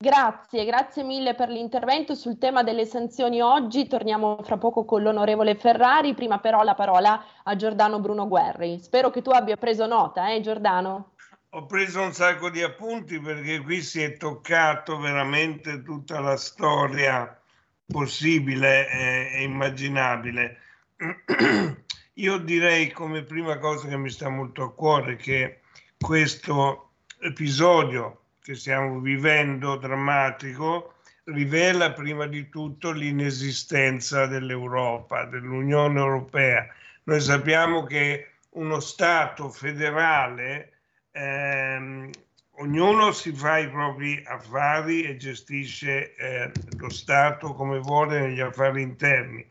[0.00, 3.88] Grazie, grazie mille per l'intervento sul tema delle sanzioni oggi.
[3.88, 8.78] Torniamo fra poco con l'onorevole Ferrari, prima però la parola a Giordano Bruno Guerri.
[8.78, 11.14] Spero che tu abbia preso nota, eh Giordano?
[11.52, 17.40] Ho preso un sacco di appunti perché qui si è toccato veramente tutta la storia
[17.86, 20.58] possibile e, immaginabile.
[22.14, 25.60] Io direi come prima cosa che mi sta molto a cuore che
[25.98, 36.66] questo episodio che stiamo vivendo drammatico rivela prima di tutto l'inesistenza dell'Europa, dell'Unione Europea.
[37.04, 40.72] Noi sappiamo che uno Stato federale
[41.18, 42.10] ehm,
[42.58, 48.82] ognuno si fa i propri affari e gestisce eh, lo Stato come vuole negli affari
[48.82, 49.44] interni,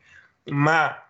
[0.45, 1.01] ma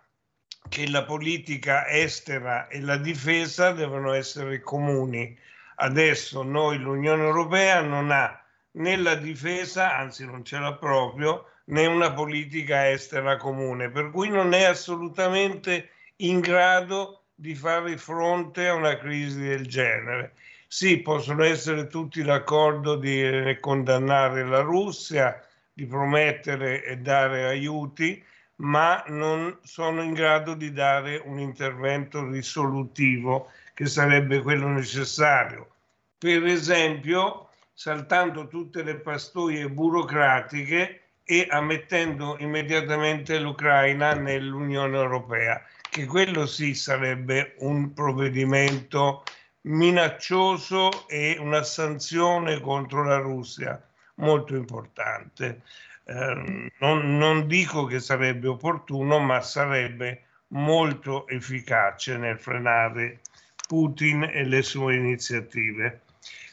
[0.68, 5.36] che la politica estera e la difesa devono essere comuni.
[5.76, 8.42] Adesso noi, l'Unione Europea, non ha
[8.72, 14.28] né la difesa, anzi non ce l'ha proprio, né una politica estera comune, per cui
[14.28, 20.32] non è assolutamente in grado di fare fronte a una crisi del genere.
[20.66, 25.40] Sì, possono essere tutti d'accordo di eh, condannare la Russia,
[25.72, 28.20] di promettere e dare aiuti,
[28.56, 35.70] ma non sono in grado di dare un intervento risolutivo che sarebbe quello necessario.
[36.18, 46.46] Per esempio, saltando tutte le pastoie burocratiche e ammettendo immediatamente l'Ucraina nell'Unione Europea, che quello
[46.46, 49.24] sì sarebbe un provvedimento
[49.62, 53.82] minaccioso e una sanzione contro la Russia
[54.16, 55.62] molto importante.
[56.04, 63.20] Eh, non, non dico che sarebbe opportuno, ma sarebbe molto efficace nel frenare
[63.66, 66.02] Putin e le sue iniziative.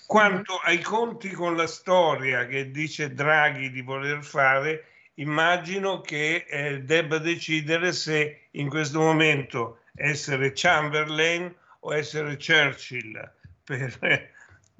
[0.06, 6.82] Quanto ai conti con la storia che dice Draghi di voler fare, immagino che eh,
[6.82, 13.32] debba decidere se in questo momento essere Chamberlain o essere Churchill
[13.64, 13.98] per,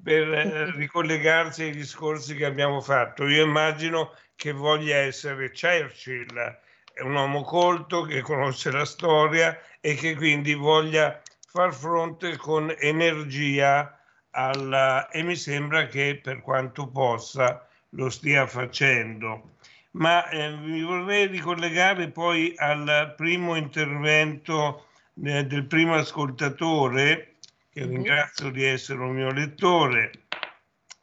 [0.02, 3.26] per eh, ricollegarsi ai discorsi che abbiamo fatto.
[3.26, 6.58] Io immagino che voglia essere Churchill,
[6.92, 12.74] è un uomo colto che conosce la storia e che quindi voglia far fronte con
[12.78, 13.98] energia
[14.30, 19.55] alla, e mi sembra che per quanto possa lo stia facendo.
[19.96, 24.88] Ma eh, mi vorrei ricollegare poi al primo intervento
[25.24, 27.36] eh, del primo ascoltatore,
[27.70, 27.90] che mm-hmm.
[27.90, 30.10] ringrazio di essere un mio lettore,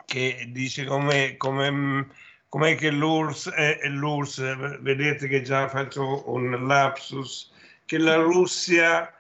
[0.06, 2.08] che dice come, come
[2.50, 7.52] com'è che l'URSS, eh, l'URSS, vedete che già faccio un lapsus,
[7.86, 9.12] che la Russia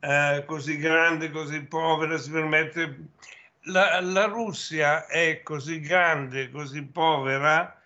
[0.00, 2.98] eh, così grande, così povera, si permette...
[3.64, 7.79] La, la Russia è così grande, così povera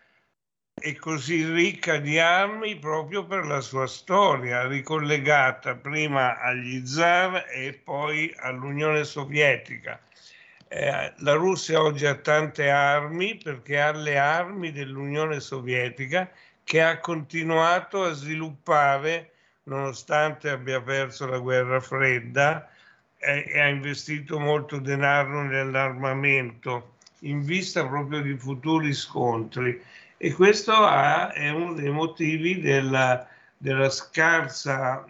[0.86, 7.72] e così ricca di armi proprio per la sua storia, ricollegata prima agli zar e
[7.72, 9.98] poi all'Unione Sovietica.
[10.68, 16.30] Eh, la Russia oggi ha tante armi perché ha le armi dell'Unione Sovietica
[16.64, 19.30] che ha continuato a sviluppare
[19.62, 22.68] nonostante abbia perso la guerra fredda
[23.16, 29.80] eh, e ha investito molto denaro nell'armamento in vista proprio di futuri scontri
[30.24, 35.06] e questo ha, è uno dei motivi della, della scarsa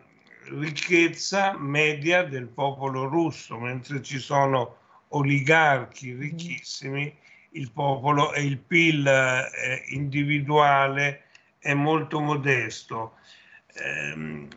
[0.49, 4.77] ricchezza media del popolo russo, mentre ci sono
[5.11, 7.17] oligarchi ricchissimi,
[7.51, 11.27] il popolo e il PIL eh, individuale
[11.61, 13.15] è molto modesto.
[13.73, 14.49] Eh,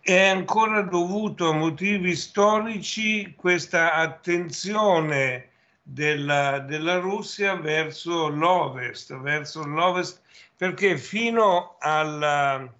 [0.00, 5.50] è ancora dovuto a motivi storici questa attenzione
[5.90, 10.20] della, della Russia verso l'Ovest, verso l'Ovest,
[10.54, 12.70] perché fino al,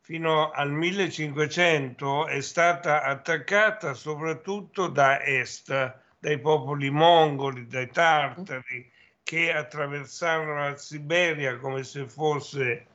[0.00, 8.90] fino al 1500 è stata attaccata soprattutto da est, dai popoli mongoli, dai tartari,
[9.22, 12.86] che attraversarono la Siberia come se fosse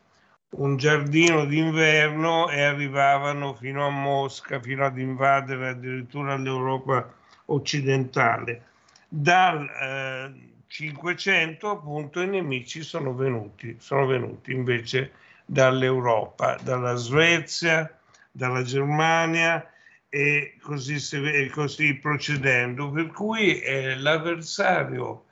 [0.52, 7.12] un giardino d'inverno e arrivavano fino a Mosca, fino ad invadere addirittura l'Europa
[7.45, 8.68] occidentale.
[9.10, 15.12] Dal eh, 500 appunto i nemici sono venuti, sono venuti invece
[15.45, 17.91] dall'Europa, dalla Svezia,
[18.32, 19.68] dalla Germania
[20.10, 22.91] e così, e così procedendo.
[22.91, 25.26] Per cui eh, l'avversario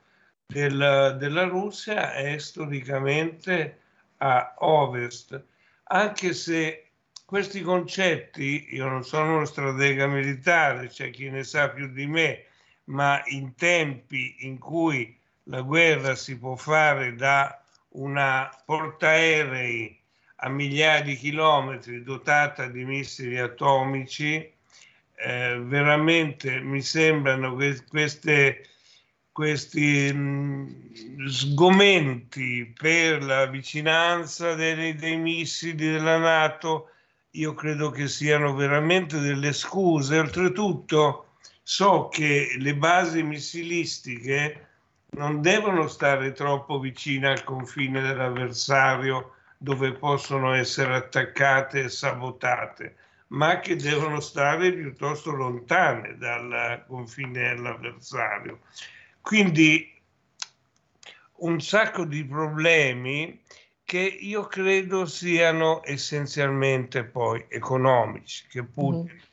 [0.46, 3.78] del, della Russia è storicamente
[4.18, 5.40] a ovest,
[5.84, 6.90] anche se
[7.24, 12.44] questi concetti, io non sono uno stratega militare, c'è chi ne sa più di me,
[12.88, 19.96] ma in tempi in cui la guerra si può fare da una portaerei
[20.36, 24.34] a migliaia di chilometri dotata di missili atomici,
[25.16, 28.68] eh, veramente mi sembrano que- queste,
[29.32, 36.90] questi mh, sgomenti per la vicinanza dei, dei missili della Nato,
[37.32, 40.18] io credo che siano veramente delle scuse.
[40.18, 41.27] Oltretutto
[41.70, 44.68] so che le basi missilistiche
[45.10, 52.96] non devono stare troppo vicine al confine dell'avversario dove possono essere attaccate e sabotate,
[53.28, 58.60] ma che devono stare piuttosto lontane dal confine dell'avversario.
[59.20, 59.94] Quindi
[61.40, 63.42] un sacco di problemi
[63.84, 69.27] che io credo siano essenzialmente poi economici, che Putin, mm.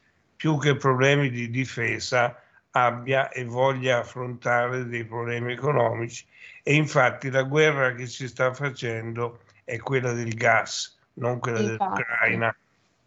[0.46, 2.40] Più che problemi di difesa,
[2.70, 6.24] abbia e voglia affrontare dei problemi economici
[6.62, 12.04] e infatti la guerra che si sta facendo è quella del gas, non quella Infatti.
[12.04, 12.56] dell'Ucraina.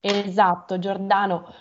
[0.01, 1.55] Esatto, Giordano.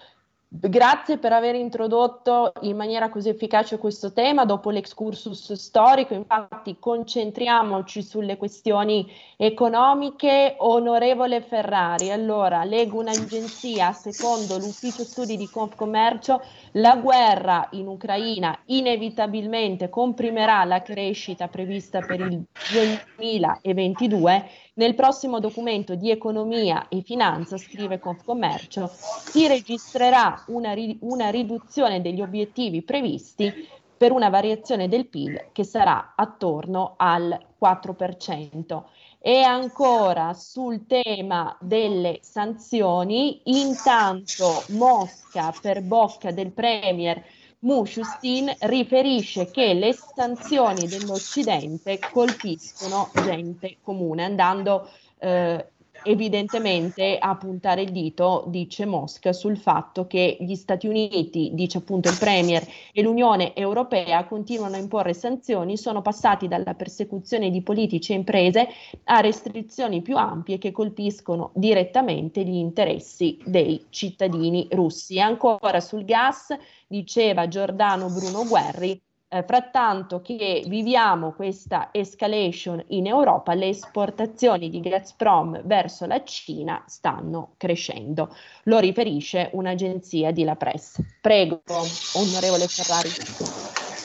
[0.49, 6.13] Grazie per aver introdotto in maniera così efficace questo tema dopo l'excursus storico.
[6.13, 10.55] Infatti, concentriamoci sulle questioni economiche.
[10.59, 16.41] Onorevole Ferrari, allora leggo un'agenzia, secondo l'ufficio studi di Confcommercio,
[16.73, 22.41] la guerra in Ucraina inevitabilmente comprimerà la crescita prevista per il
[22.71, 31.29] 2022 nel prossimo documento di economia e finanza, scrive Confcommercio, si registrerà una, ri- una
[31.29, 33.51] riduzione degli obiettivi previsti
[33.97, 38.83] per una variazione del PIL che sarà attorno al 4%.
[39.19, 47.21] E ancora sul tema delle sanzioni, intanto Mosca per bocca del Premier
[47.59, 55.71] Mushustin riferisce che le sanzioni dell'Occidente colpiscono gente comune, andando eh,
[56.03, 62.09] evidentemente a puntare il dito, dice Mosca, sul fatto che gli Stati Uniti, dice appunto
[62.09, 68.13] il Premier, e l'Unione Europea continuano a imporre sanzioni, sono passati dalla persecuzione di politici
[68.13, 68.67] e imprese
[69.05, 75.19] a restrizioni più ampie che colpiscono direttamente gli interessi dei cittadini russi.
[75.19, 76.55] Ancora sul gas,
[76.87, 84.79] diceva Giordano Bruno Guerri, eh, frattanto che viviamo questa escalation in Europa, le esportazioni di
[84.79, 88.33] Gazprom verso la Cina stanno crescendo.
[88.63, 91.17] Lo riferisce un'agenzia di La Presse.
[91.19, 91.61] Prego,
[92.13, 93.09] onorevole Ferrari.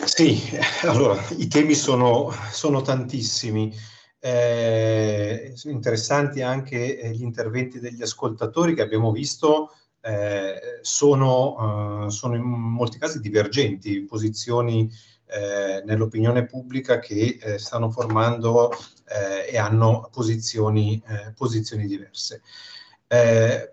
[0.05, 3.73] Sì, allora i temi sono, sono tantissimi.
[4.19, 9.73] Eh, interessanti anche eh, gli interventi degli ascoltatori che abbiamo visto
[10.03, 14.91] eh, sono, uh, sono, in molti casi divergenti, posizioni
[15.35, 22.43] eh, nell'opinione pubblica che eh, stanno formando eh, e hanno posizioni, eh, posizioni diverse.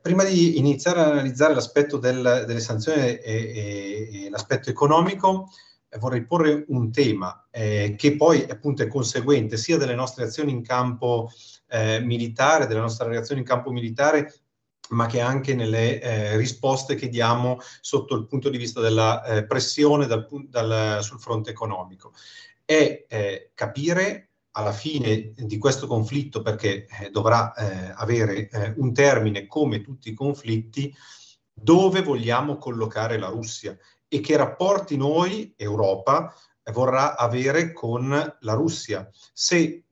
[0.02, 5.50] prima di iniziare ad analizzare l'aspetto del, delle sanzioni e, e, e l'aspetto economico,
[5.98, 11.32] vorrei porre un tema che poi appunto è conseguente sia delle nostre azioni in campo
[12.02, 14.34] militare, della nostra reazione in campo militare,
[14.90, 19.46] ma che anche nelle eh, risposte che diamo sotto il punto di vista della eh,
[19.46, 22.14] pressione dal, dal, sul fronte economico.
[22.64, 28.94] È eh, capire alla fine di questo conflitto, perché eh, dovrà eh, avere eh, un
[28.94, 30.94] termine come tutti i conflitti,
[31.54, 33.78] dove vogliamo collocare la Russia
[34.08, 36.34] e che rapporti noi, Europa,
[36.72, 38.10] vorrà avere con
[38.40, 39.10] la Russia.
[39.34, 39.86] Se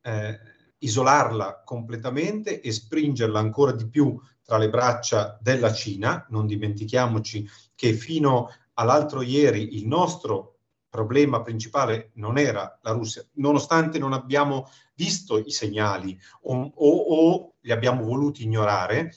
[0.79, 6.25] isolarla completamente e spingerla ancora di più tra le braccia della Cina.
[6.29, 10.57] Non dimentichiamoci che fino all'altro ieri il nostro
[10.89, 17.53] problema principale non era la Russia, nonostante non abbiamo visto i segnali o, o, o
[17.61, 19.13] li abbiamo voluti ignorare,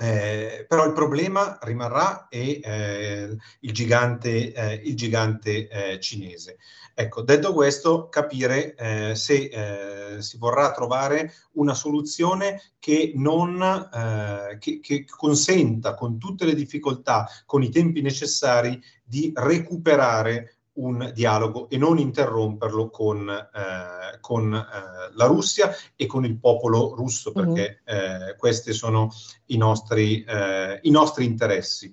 [0.00, 6.56] eh, però il problema rimarrà è eh, il gigante, eh, il gigante eh, cinese.
[6.94, 13.88] Ecco, detto questo, capire eh, se si vorrà trovare una soluzione che, non,
[14.58, 21.68] che, che consenta, con tutte le difficoltà, con i tempi necessari, di recuperare un dialogo
[21.68, 27.52] e non interromperlo con, eh, con eh, la Russia e con il popolo russo, mm-hmm.
[27.54, 29.12] perché eh, questi sono
[29.46, 31.92] i nostri, eh, i nostri interessi.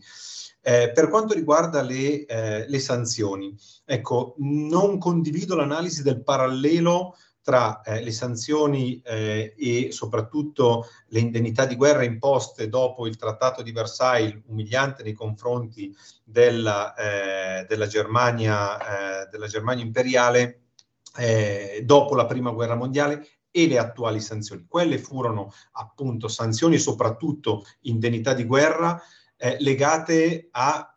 [0.61, 3.55] Eh, per quanto riguarda le, eh, le, sanzioni,
[3.86, 7.15] ecco, non condivido l'analisi del parallelo
[7.47, 13.61] tra eh, le sanzioni eh, e soprattutto le indennità di guerra imposte dopo il Trattato
[13.61, 15.95] di Versailles, umiliante nei confronti
[16.25, 20.63] della, eh, della, Germania, eh, della Germania, imperiale,
[21.15, 24.65] eh, dopo la Prima Guerra Mondiale e le attuali sanzioni.
[24.67, 29.01] Quelle furono appunto sanzioni, soprattutto indennità di guerra,
[29.37, 30.93] eh, legate a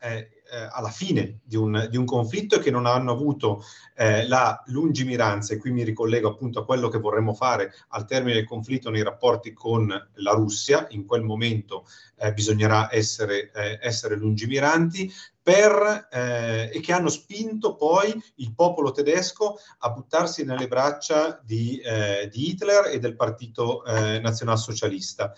[0.50, 3.62] eh, alla fine di un, di un, conflitto e che non hanno avuto
[3.96, 8.34] eh, la lungimiranza, e qui mi ricollego appunto a quello che vorremmo fare al termine
[8.34, 11.86] del conflitto nei rapporti con la Russia, in quel momento
[12.16, 18.92] eh, bisognerà essere, eh, essere lungimiranti, per, eh, e che hanno spinto poi il popolo
[18.92, 25.32] tedesco a buttarsi nelle braccia di, eh, di Hitler e del partito eh, nazionalsocialista.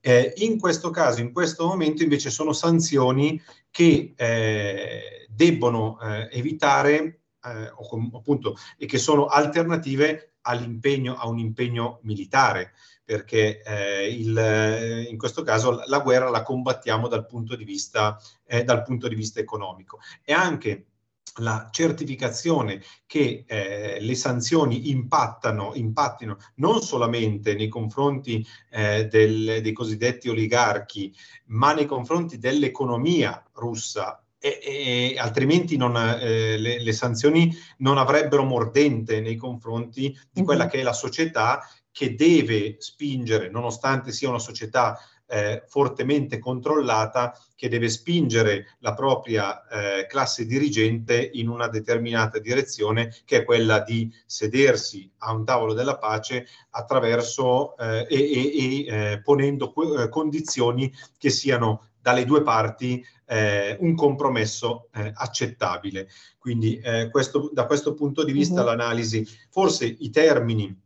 [0.00, 3.40] Eh, in questo caso, in questo momento, invece sono sanzioni
[3.74, 11.40] che eh, debbono eh, evitare eh, o, appunto, e che sono alternative all'impegno, a un
[11.40, 17.64] impegno militare, perché eh, il, in questo caso la guerra la combattiamo dal punto di
[17.64, 18.16] vista,
[18.46, 19.98] eh, dal punto di vista economico.
[20.22, 20.90] E anche
[21.38, 29.72] la certificazione che eh, le sanzioni impattano, impattino non solamente nei confronti eh, del, dei
[29.72, 31.12] cosiddetti oligarchi,
[31.46, 34.18] ma nei confronti dell'economia russa.
[34.38, 40.66] E, e altrimenti non, eh, le, le, sanzioni non avrebbero mordente nei confronti di quella
[40.66, 44.98] che è la società che deve spingere, nonostante sia una società
[45.34, 53.12] eh, fortemente controllata che deve spingere la propria eh, classe dirigente in una determinata direzione
[53.24, 59.22] che è quella di sedersi a un tavolo della pace attraverso eh, e, e, eh,
[59.22, 66.06] ponendo eh, condizioni che siano dalle due parti eh, un compromesso eh, accettabile.
[66.38, 68.66] Quindi eh, questo, da questo punto di vista uh-huh.
[68.66, 70.82] l'analisi, forse i termini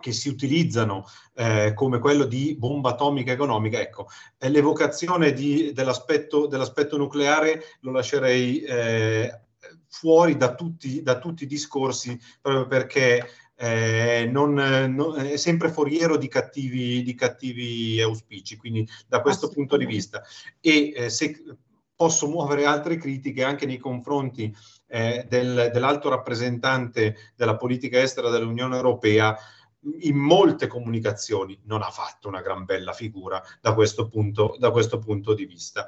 [0.00, 6.46] che si utilizzano eh, come quello di bomba atomica economica, ecco, eh, l'evocazione di, dell'aspetto,
[6.46, 9.40] dell'aspetto, nucleare lo lascerei eh,
[9.88, 13.26] fuori da tutti, da tutti, i discorsi, proprio perché
[13.56, 19.76] eh, non, non, è sempre foriero di cattivi, di cattivi, auspici, quindi da questo punto
[19.76, 20.22] di vista.
[20.60, 21.42] E eh, se
[21.96, 24.54] posso muovere altre critiche anche nei confronti
[24.88, 29.34] eh, del, dell'alto rappresentante della politica estera dell'Unione Europea,
[30.00, 34.98] in molte comunicazioni non ha fatto una gran bella figura da questo punto, da questo
[34.98, 35.86] punto di vista.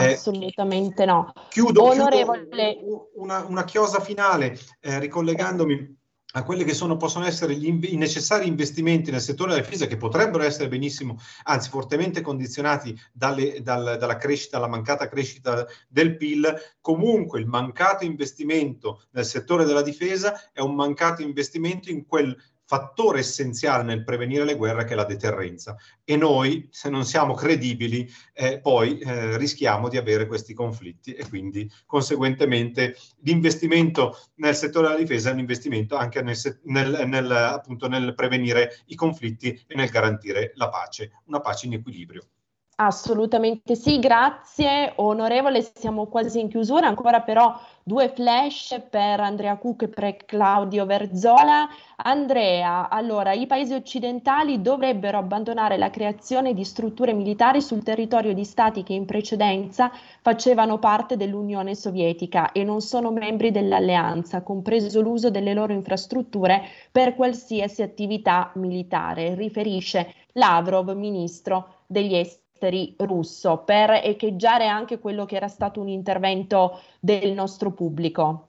[0.00, 1.32] Eh, Assolutamente eh, no.
[1.48, 2.76] Chiudo, Onorevole...
[2.76, 5.98] chiudo una, una, chiosa finale, eh, ricollegandomi
[6.32, 9.86] a quelli che sono, possono essere gli in, i necessari investimenti nel settore della difesa
[9.86, 16.16] che potrebbero essere benissimo, anzi fortemente condizionati dalle, dal, dalla crescita, dalla mancata crescita del
[16.16, 22.36] PIL, comunque il mancato investimento nel settore della difesa è un mancato investimento in quel
[22.70, 27.34] fattore essenziale nel prevenire le guerre che è la deterrenza e noi se non siamo
[27.34, 34.86] credibili eh, poi eh, rischiamo di avere questi conflitti e quindi conseguentemente l'investimento nel settore
[34.86, 39.74] della difesa è un investimento anche nel, nel, nel, appunto, nel prevenire i conflitti e
[39.74, 42.22] nel garantire la pace, una pace in equilibrio.
[42.82, 49.82] Assolutamente sì, grazie onorevole, siamo quasi in chiusura, ancora però due flash per Andrea Cook
[49.82, 51.68] e per Claudio Verzola.
[51.96, 58.44] Andrea, allora i paesi occidentali dovrebbero abbandonare la creazione di strutture militari sul territorio di
[58.44, 59.90] stati che in precedenza
[60.22, 67.14] facevano parte dell'Unione Sovietica e non sono membri dell'alleanza, compreso l'uso delle loro infrastrutture per
[67.14, 75.36] qualsiasi attività militare, riferisce Lavrov, ministro degli esteri esteri russo per echeggiare anche quello che
[75.36, 78.48] era stato un intervento del nostro pubblico.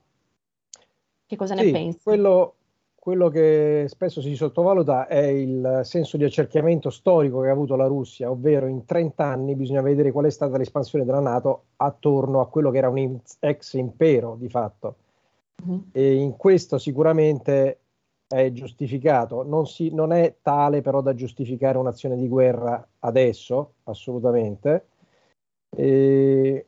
[1.25, 1.99] Che cosa sì, ne pensi?
[2.03, 2.55] Quello,
[2.93, 7.87] quello che spesso si sottovaluta è il senso di accerchiamento storico che ha avuto la
[7.87, 12.47] Russia, ovvero in 30 anni bisogna vedere qual è stata l'espansione della Nato attorno a
[12.47, 14.95] quello che era un ex impero di fatto.
[15.63, 15.85] Uh-huh.
[15.93, 17.80] E in questo sicuramente
[18.31, 24.87] è giustificato, non, si, non, è tale però da giustificare un'azione di guerra adesso, assolutamente.
[25.69, 26.65] E,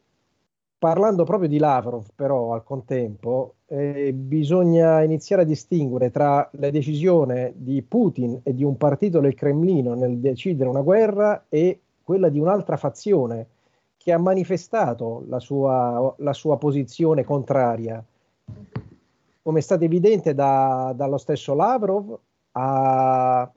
[0.78, 7.53] parlando proprio di Lavrov, però al contempo, eh, bisogna iniziare a distinguere tra la decisione
[7.55, 12.39] di Putin e di un partito del Cremlino nel decidere una guerra e quella di
[12.39, 13.47] un'altra fazione
[13.95, 18.03] che ha manifestato la sua, la sua posizione contraria
[19.44, 22.18] come è stato evidente da, dallo stesso Lavrov,
[22.54, 23.52] a,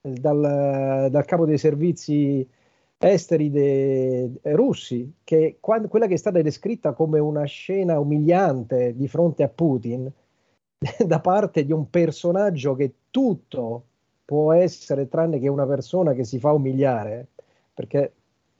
[0.00, 2.48] dal, dal, capo dei servizi
[2.96, 9.06] esteri de, russi, che quando, quella che è stata descritta come una scena umiliante di
[9.06, 10.10] fronte a Putin,
[11.06, 13.84] da parte di un personaggio che tutto
[14.24, 17.26] può essere tranne che una persona che si fa umiliare,
[17.74, 18.12] perché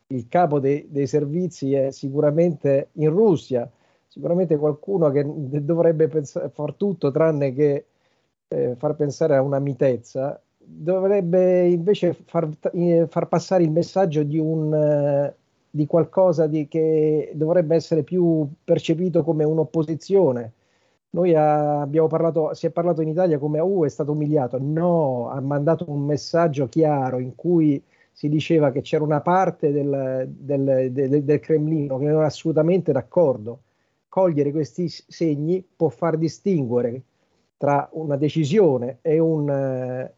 [0.09, 3.71] il capo dei, dei servizi è sicuramente in Russia,
[4.19, 5.25] sicuramente qualcuno che
[5.65, 7.85] dovrebbe pensare, far tutto tranne che
[8.49, 12.49] eh, far pensare a una mitezza, dovrebbe invece far,
[13.09, 15.35] far passare il messaggio di, un, eh,
[15.71, 20.53] di qualcosa di, che dovrebbe essere più percepito come un'opposizione.
[21.11, 24.59] Noi abbiamo parlato, si è parlato in Italia come U è stato umiliato.
[24.61, 30.27] No, ha mandato un messaggio chiaro in cui si diceva che c'era una parte del,
[30.29, 33.61] del, del, del Cremlino che non era assolutamente d'accordo
[34.09, 37.03] cogliere questi segni può far distinguere
[37.57, 40.15] tra una decisione e un, eh,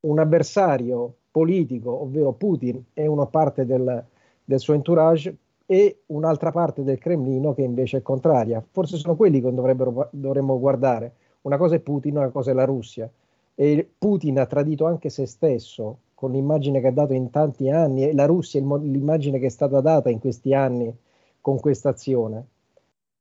[0.00, 4.04] un avversario politico, ovvero Putin, e una parte del,
[4.44, 8.62] del suo entourage, e un'altra parte del Cremlino che invece è contraria.
[8.70, 11.12] Forse sono quelli che dovremmo guardare.
[11.42, 13.10] Una cosa è Putin, una cosa è la Russia.
[13.54, 18.08] E Putin ha tradito anche se stesso con l'immagine che ha dato in tanti anni
[18.08, 20.94] e la Russia l'immagine che è stata data in questi anni
[21.40, 22.46] con questa azione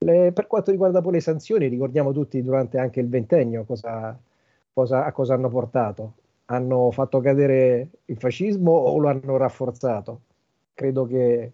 [0.04, 4.18] Le, per quanto riguarda poi le sanzioni, ricordiamo tutti durante anche il ventennio cosa,
[4.74, 6.14] cosa, a cosa hanno portato.
[6.46, 10.22] Hanno fatto cadere il fascismo o lo hanno rafforzato?
[10.74, 11.52] Credo che,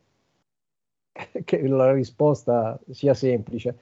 [1.45, 3.77] che la risposta sia semplice.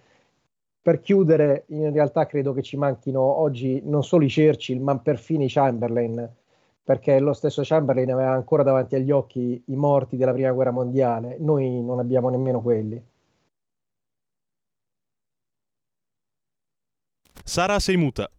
[0.82, 5.44] Per chiudere, in realtà credo che ci manchino oggi non solo i Churchill, ma perfino
[5.44, 6.30] i Chamberlain,
[6.84, 11.38] perché lo stesso Chamberlain aveva ancora davanti agli occhi i morti della prima guerra mondiale,
[11.40, 13.02] noi non abbiamo nemmeno quelli.
[17.48, 18.30] Sara, sei muta.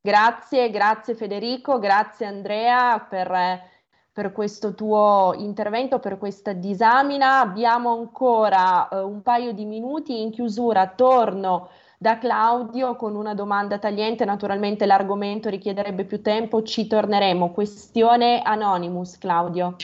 [0.00, 3.60] Grazie, grazie Federico, grazie Andrea per,
[4.10, 7.40] per questo tuo intervento, per questa disamina.
[7.40, 11.68] Abbiamo ancora eh, un paio di minuti in chiusura, torno
[11.98, 17.52] da Claudio con una domanda tagliente, naturalmente l'argomento richiederebbe più tempo, ci torneremo.
[17.52, 19.76] Questione Anonymous, Claudio.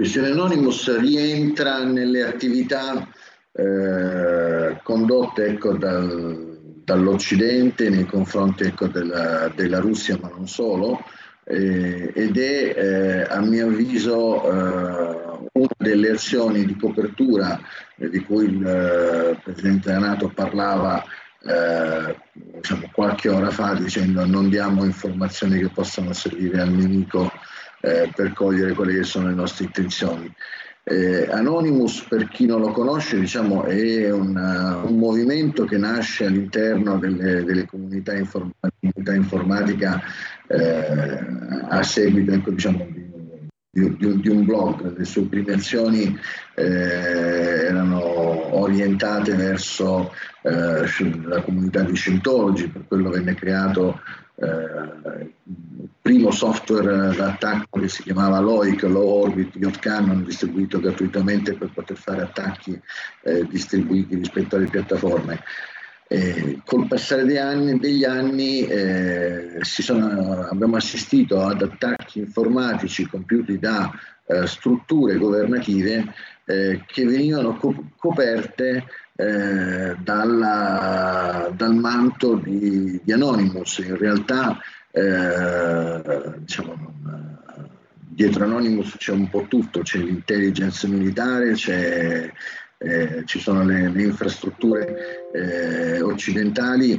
[0.00, 3.06] Questione Anonymous rientra nelle attività
[3.52, 11.00] eh, condotte ecco, dal, dall'Occidente nei confronti ecco, della, della, Russia, ma non solo,
[11.44, 17.60] eh, ed è eh, a mio avviso eh, una delle azioni di copertura
[17.98, 21.04] eh, di cui il eh, Presidente della Nato parlava
[21.42, 27.30] eh, diciamo, qualche ora fa dicendo non diamo informazioni che possano servire al nemico
[27.80, 30.32] per cogliere quelle che sono le nostre intenzioni.
[30.82, 36.98] Eh, Anonymous, per chi non lo conosce, diciamo, è una, un movimento che nasce all'interno
[36.98, 38.50] delle, delle comunità, inform-
[38.80, 40.02] comunità informatica
[40.48, 41.18] eh,
[41.68, 42.88] a seguito ecco, diciamo,
[43.70, 44.96] di, di, di, di, un blog.
[44.96, 46.18] Le sue prime azioni
[46.54, 50.12] eh, erano orientate verso
[50.42, 50.84] eh,
[51.24, 54.00] la comunità di Scientology, per quello venne creato
[54.36, 61.54] eh, il primo software d'attacco che si chiamava LOIC, Low Orbit Yacht Cannon, distribuito gratuitamente
[61.54, 62.80] per poter fare attacchi
[63.22, 65.42] eh, distribuiti rispetto alle piattaforme.
[66.12, 73.60] Eh, col passare degli anni, degli anni eh, sono, abbiamo assistito ad attacchi informatici compiuti
[73.60, 73.92] da
[74.26, 76.12] eh, strutture governative
[76.46, 83.78] eh, che venivano co- coperte eh, dalla, dal manto di, di, Anonymous.
[83.78, 84.58] In realtà,
[86.38, 86.92] diciamo,
[88.20, 92.32] dietro Anonymous c'è un po' tutto, c'è l'intelligence militare, c'è,
[92.82, 96.98] eh, ci sono le, le infrastrutture eh, occidentali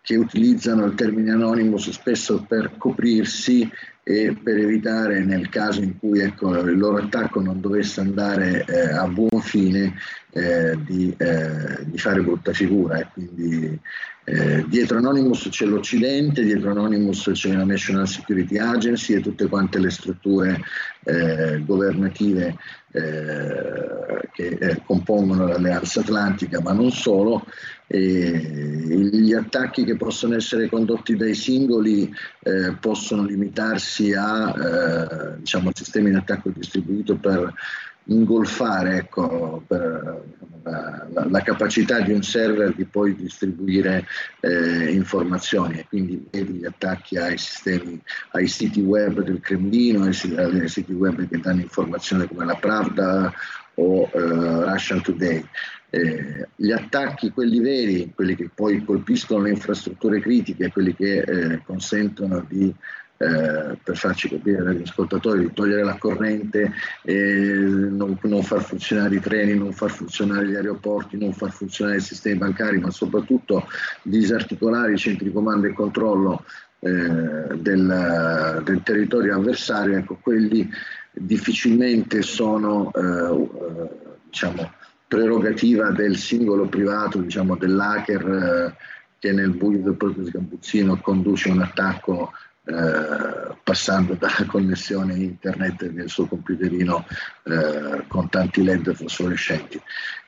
[0.00, 3.68] che utilizzano il termine Anonymous spesso per coprirsi
[4.08, 8.92] e per evitare nel caso in cui ecco, il loro attacco non dovesse andare eh,
[8.92, 9.94] a buon fine
[10.36, 12.98] eh, di, eh, di, fare brutta figura.
[12.98, 13.80] E quindi
[14.24, 19.78] eh, dietro Anonymous c'è l'Occidente, dietro Anonymous c'è la National Security Agency e tutte quante
[19.78, 20.60] le strutture
[21.04, 22.54] eh, governative
[22.92, 27.44] eh, che compongono l'Alleanza Atlantica, ma non solo.
[27.88, 32.12] gli attacchi che possono essere condotti dai singoli
[32.80, 37.52] possono limitarsi a diciamo, sistemi di attacco distribuito per
[38.06, 40.24] ingolfare ecco, per,
[40.62, 44.06] la, la, la, capacità di un server di poi distribuire
[44.40, 48.00] eh, informazioni e quindi vedi gli attacchi ai sistemi,
[48.32, 53.32] ai siti web del Cremlino, ai, ai siti web che danno informazioni come la Pravda
[53.74, 55.44] o eh, Russian Today.
[55.90, 61.62] Eh, gli attacchi, quelli veri, quelli che poi colpiscono le infrastrutture critiche, quelli che eh,
[61.64, 62.74] consentono di
[63.18, 66.72] eh, per farci capire agli ascoltatori di togliere la corrente,
[67.04, 72.02] non, non, far funzionare i treni, non far funzionare gli aeroporti, non far funzionare i
[72.02, 73.66] sistemi bancari, ma soprattutto
[74.02, 76.44] disarticolare i centri di comando e controllo
[76.80, 80.68] eh, del, del, territorio avversario, ecco, quelli
[81.12, 83.88] difficilmente sono eh,
[84.28, 84.72] diciamo,
[85.08, 88.76] prerogativa del singolo privato, diciamo, dell'hacker eh,
[89.18, 92.32] che nel buio del proprio sgambuzzino conduce un attacco
[92.68, 97.06] eh, passando dalla connessione internet del suo computerino
[97.44, 99.80] eh, con tanti led fosforescenti.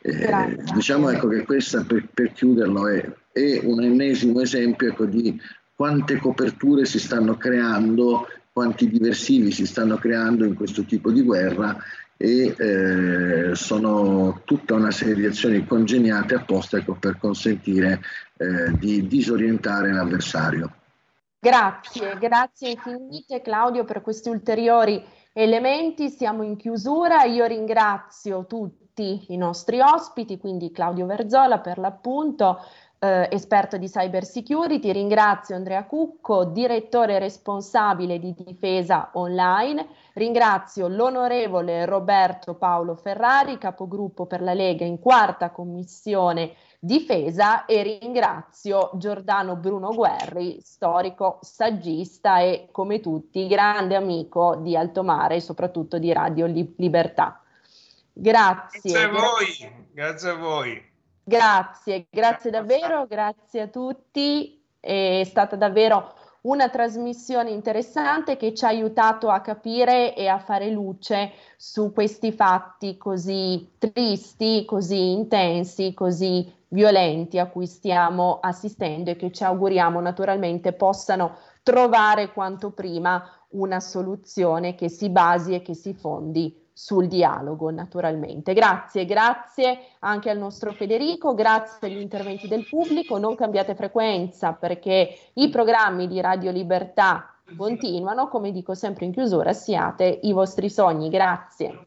[0.03, 5.37] Eh, diciamo ecco che questa per, per chiuderlo è, è, un ennesimo esempio ecco, di
[5.75, 11.77] quante coperture si stanno creando, quanti diversivi si stanno creando in questo tipo di guerra
[12.17, 18.01] e eh, sono tutta una serie di azioni congeniate apposta ecco, per consentire
[18.37, 20.73] eh, di disorientare l'avversario.
[21.41, 25.01] Grazie, grazie infinite Claudio per questi ulteriori
[25.33, 26.11] elementi.
[26.11, 27.23] Siamo in chiusura.
[27.23, 32.61] Io ringrazio tutti i nostri ospiti, quindi Claudio Verzola per l'appunto,
[32.99, 41.85] eh, esperto di cyber security, ringrazio Andrea Cucco, direttore responsabile di difesa online, ringrazio l'onorevole
[41.85, 49.93] Roberto Paolo Ferrari, capogruppo per la Lega in quarta commissione difesa e ringrazio Giordano Bruno
[49.93, 56.47] Guerri, storico, saggista e come tutti grande amico di Alto Mare e soprattutto di Radio
[56.47, 57.43] Libertà.
[58.13, 58.91] Grazie.
[58.91, 60.91] Grazie a voi, grazie a voi.
[61.25, 64.65] Grazie, grazie davvero, grazie a tutti.
[64.81, 70.71] È stata davvero una trasmissione interessante che ci ha aiutato a capire e a fare
[70.71, 79.17] luce su questi fatti così tristi, così intensi, così violenti a cui stiamo assistendo e
[79.17, 85.75] che ci auguriamo naturalmente possano trovare quanto prima una soluzione che si basi e che
[85.75, 88.53] si fondi sul dialogo naturalmente.
[88.53, 95.19] Grazie, grazie anche al nostro Federico, grazie agli interventi del pubblico, non cambiate frequenza perché
[95.33, 101.09] i programmi di Radio Libertà continuano, come dico sempre in chiusura, siate i vostri sogni.
[101.09, 101.85] Grazie.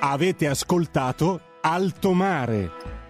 [0.00, 3.05] Avete ascoltato Alto Mare.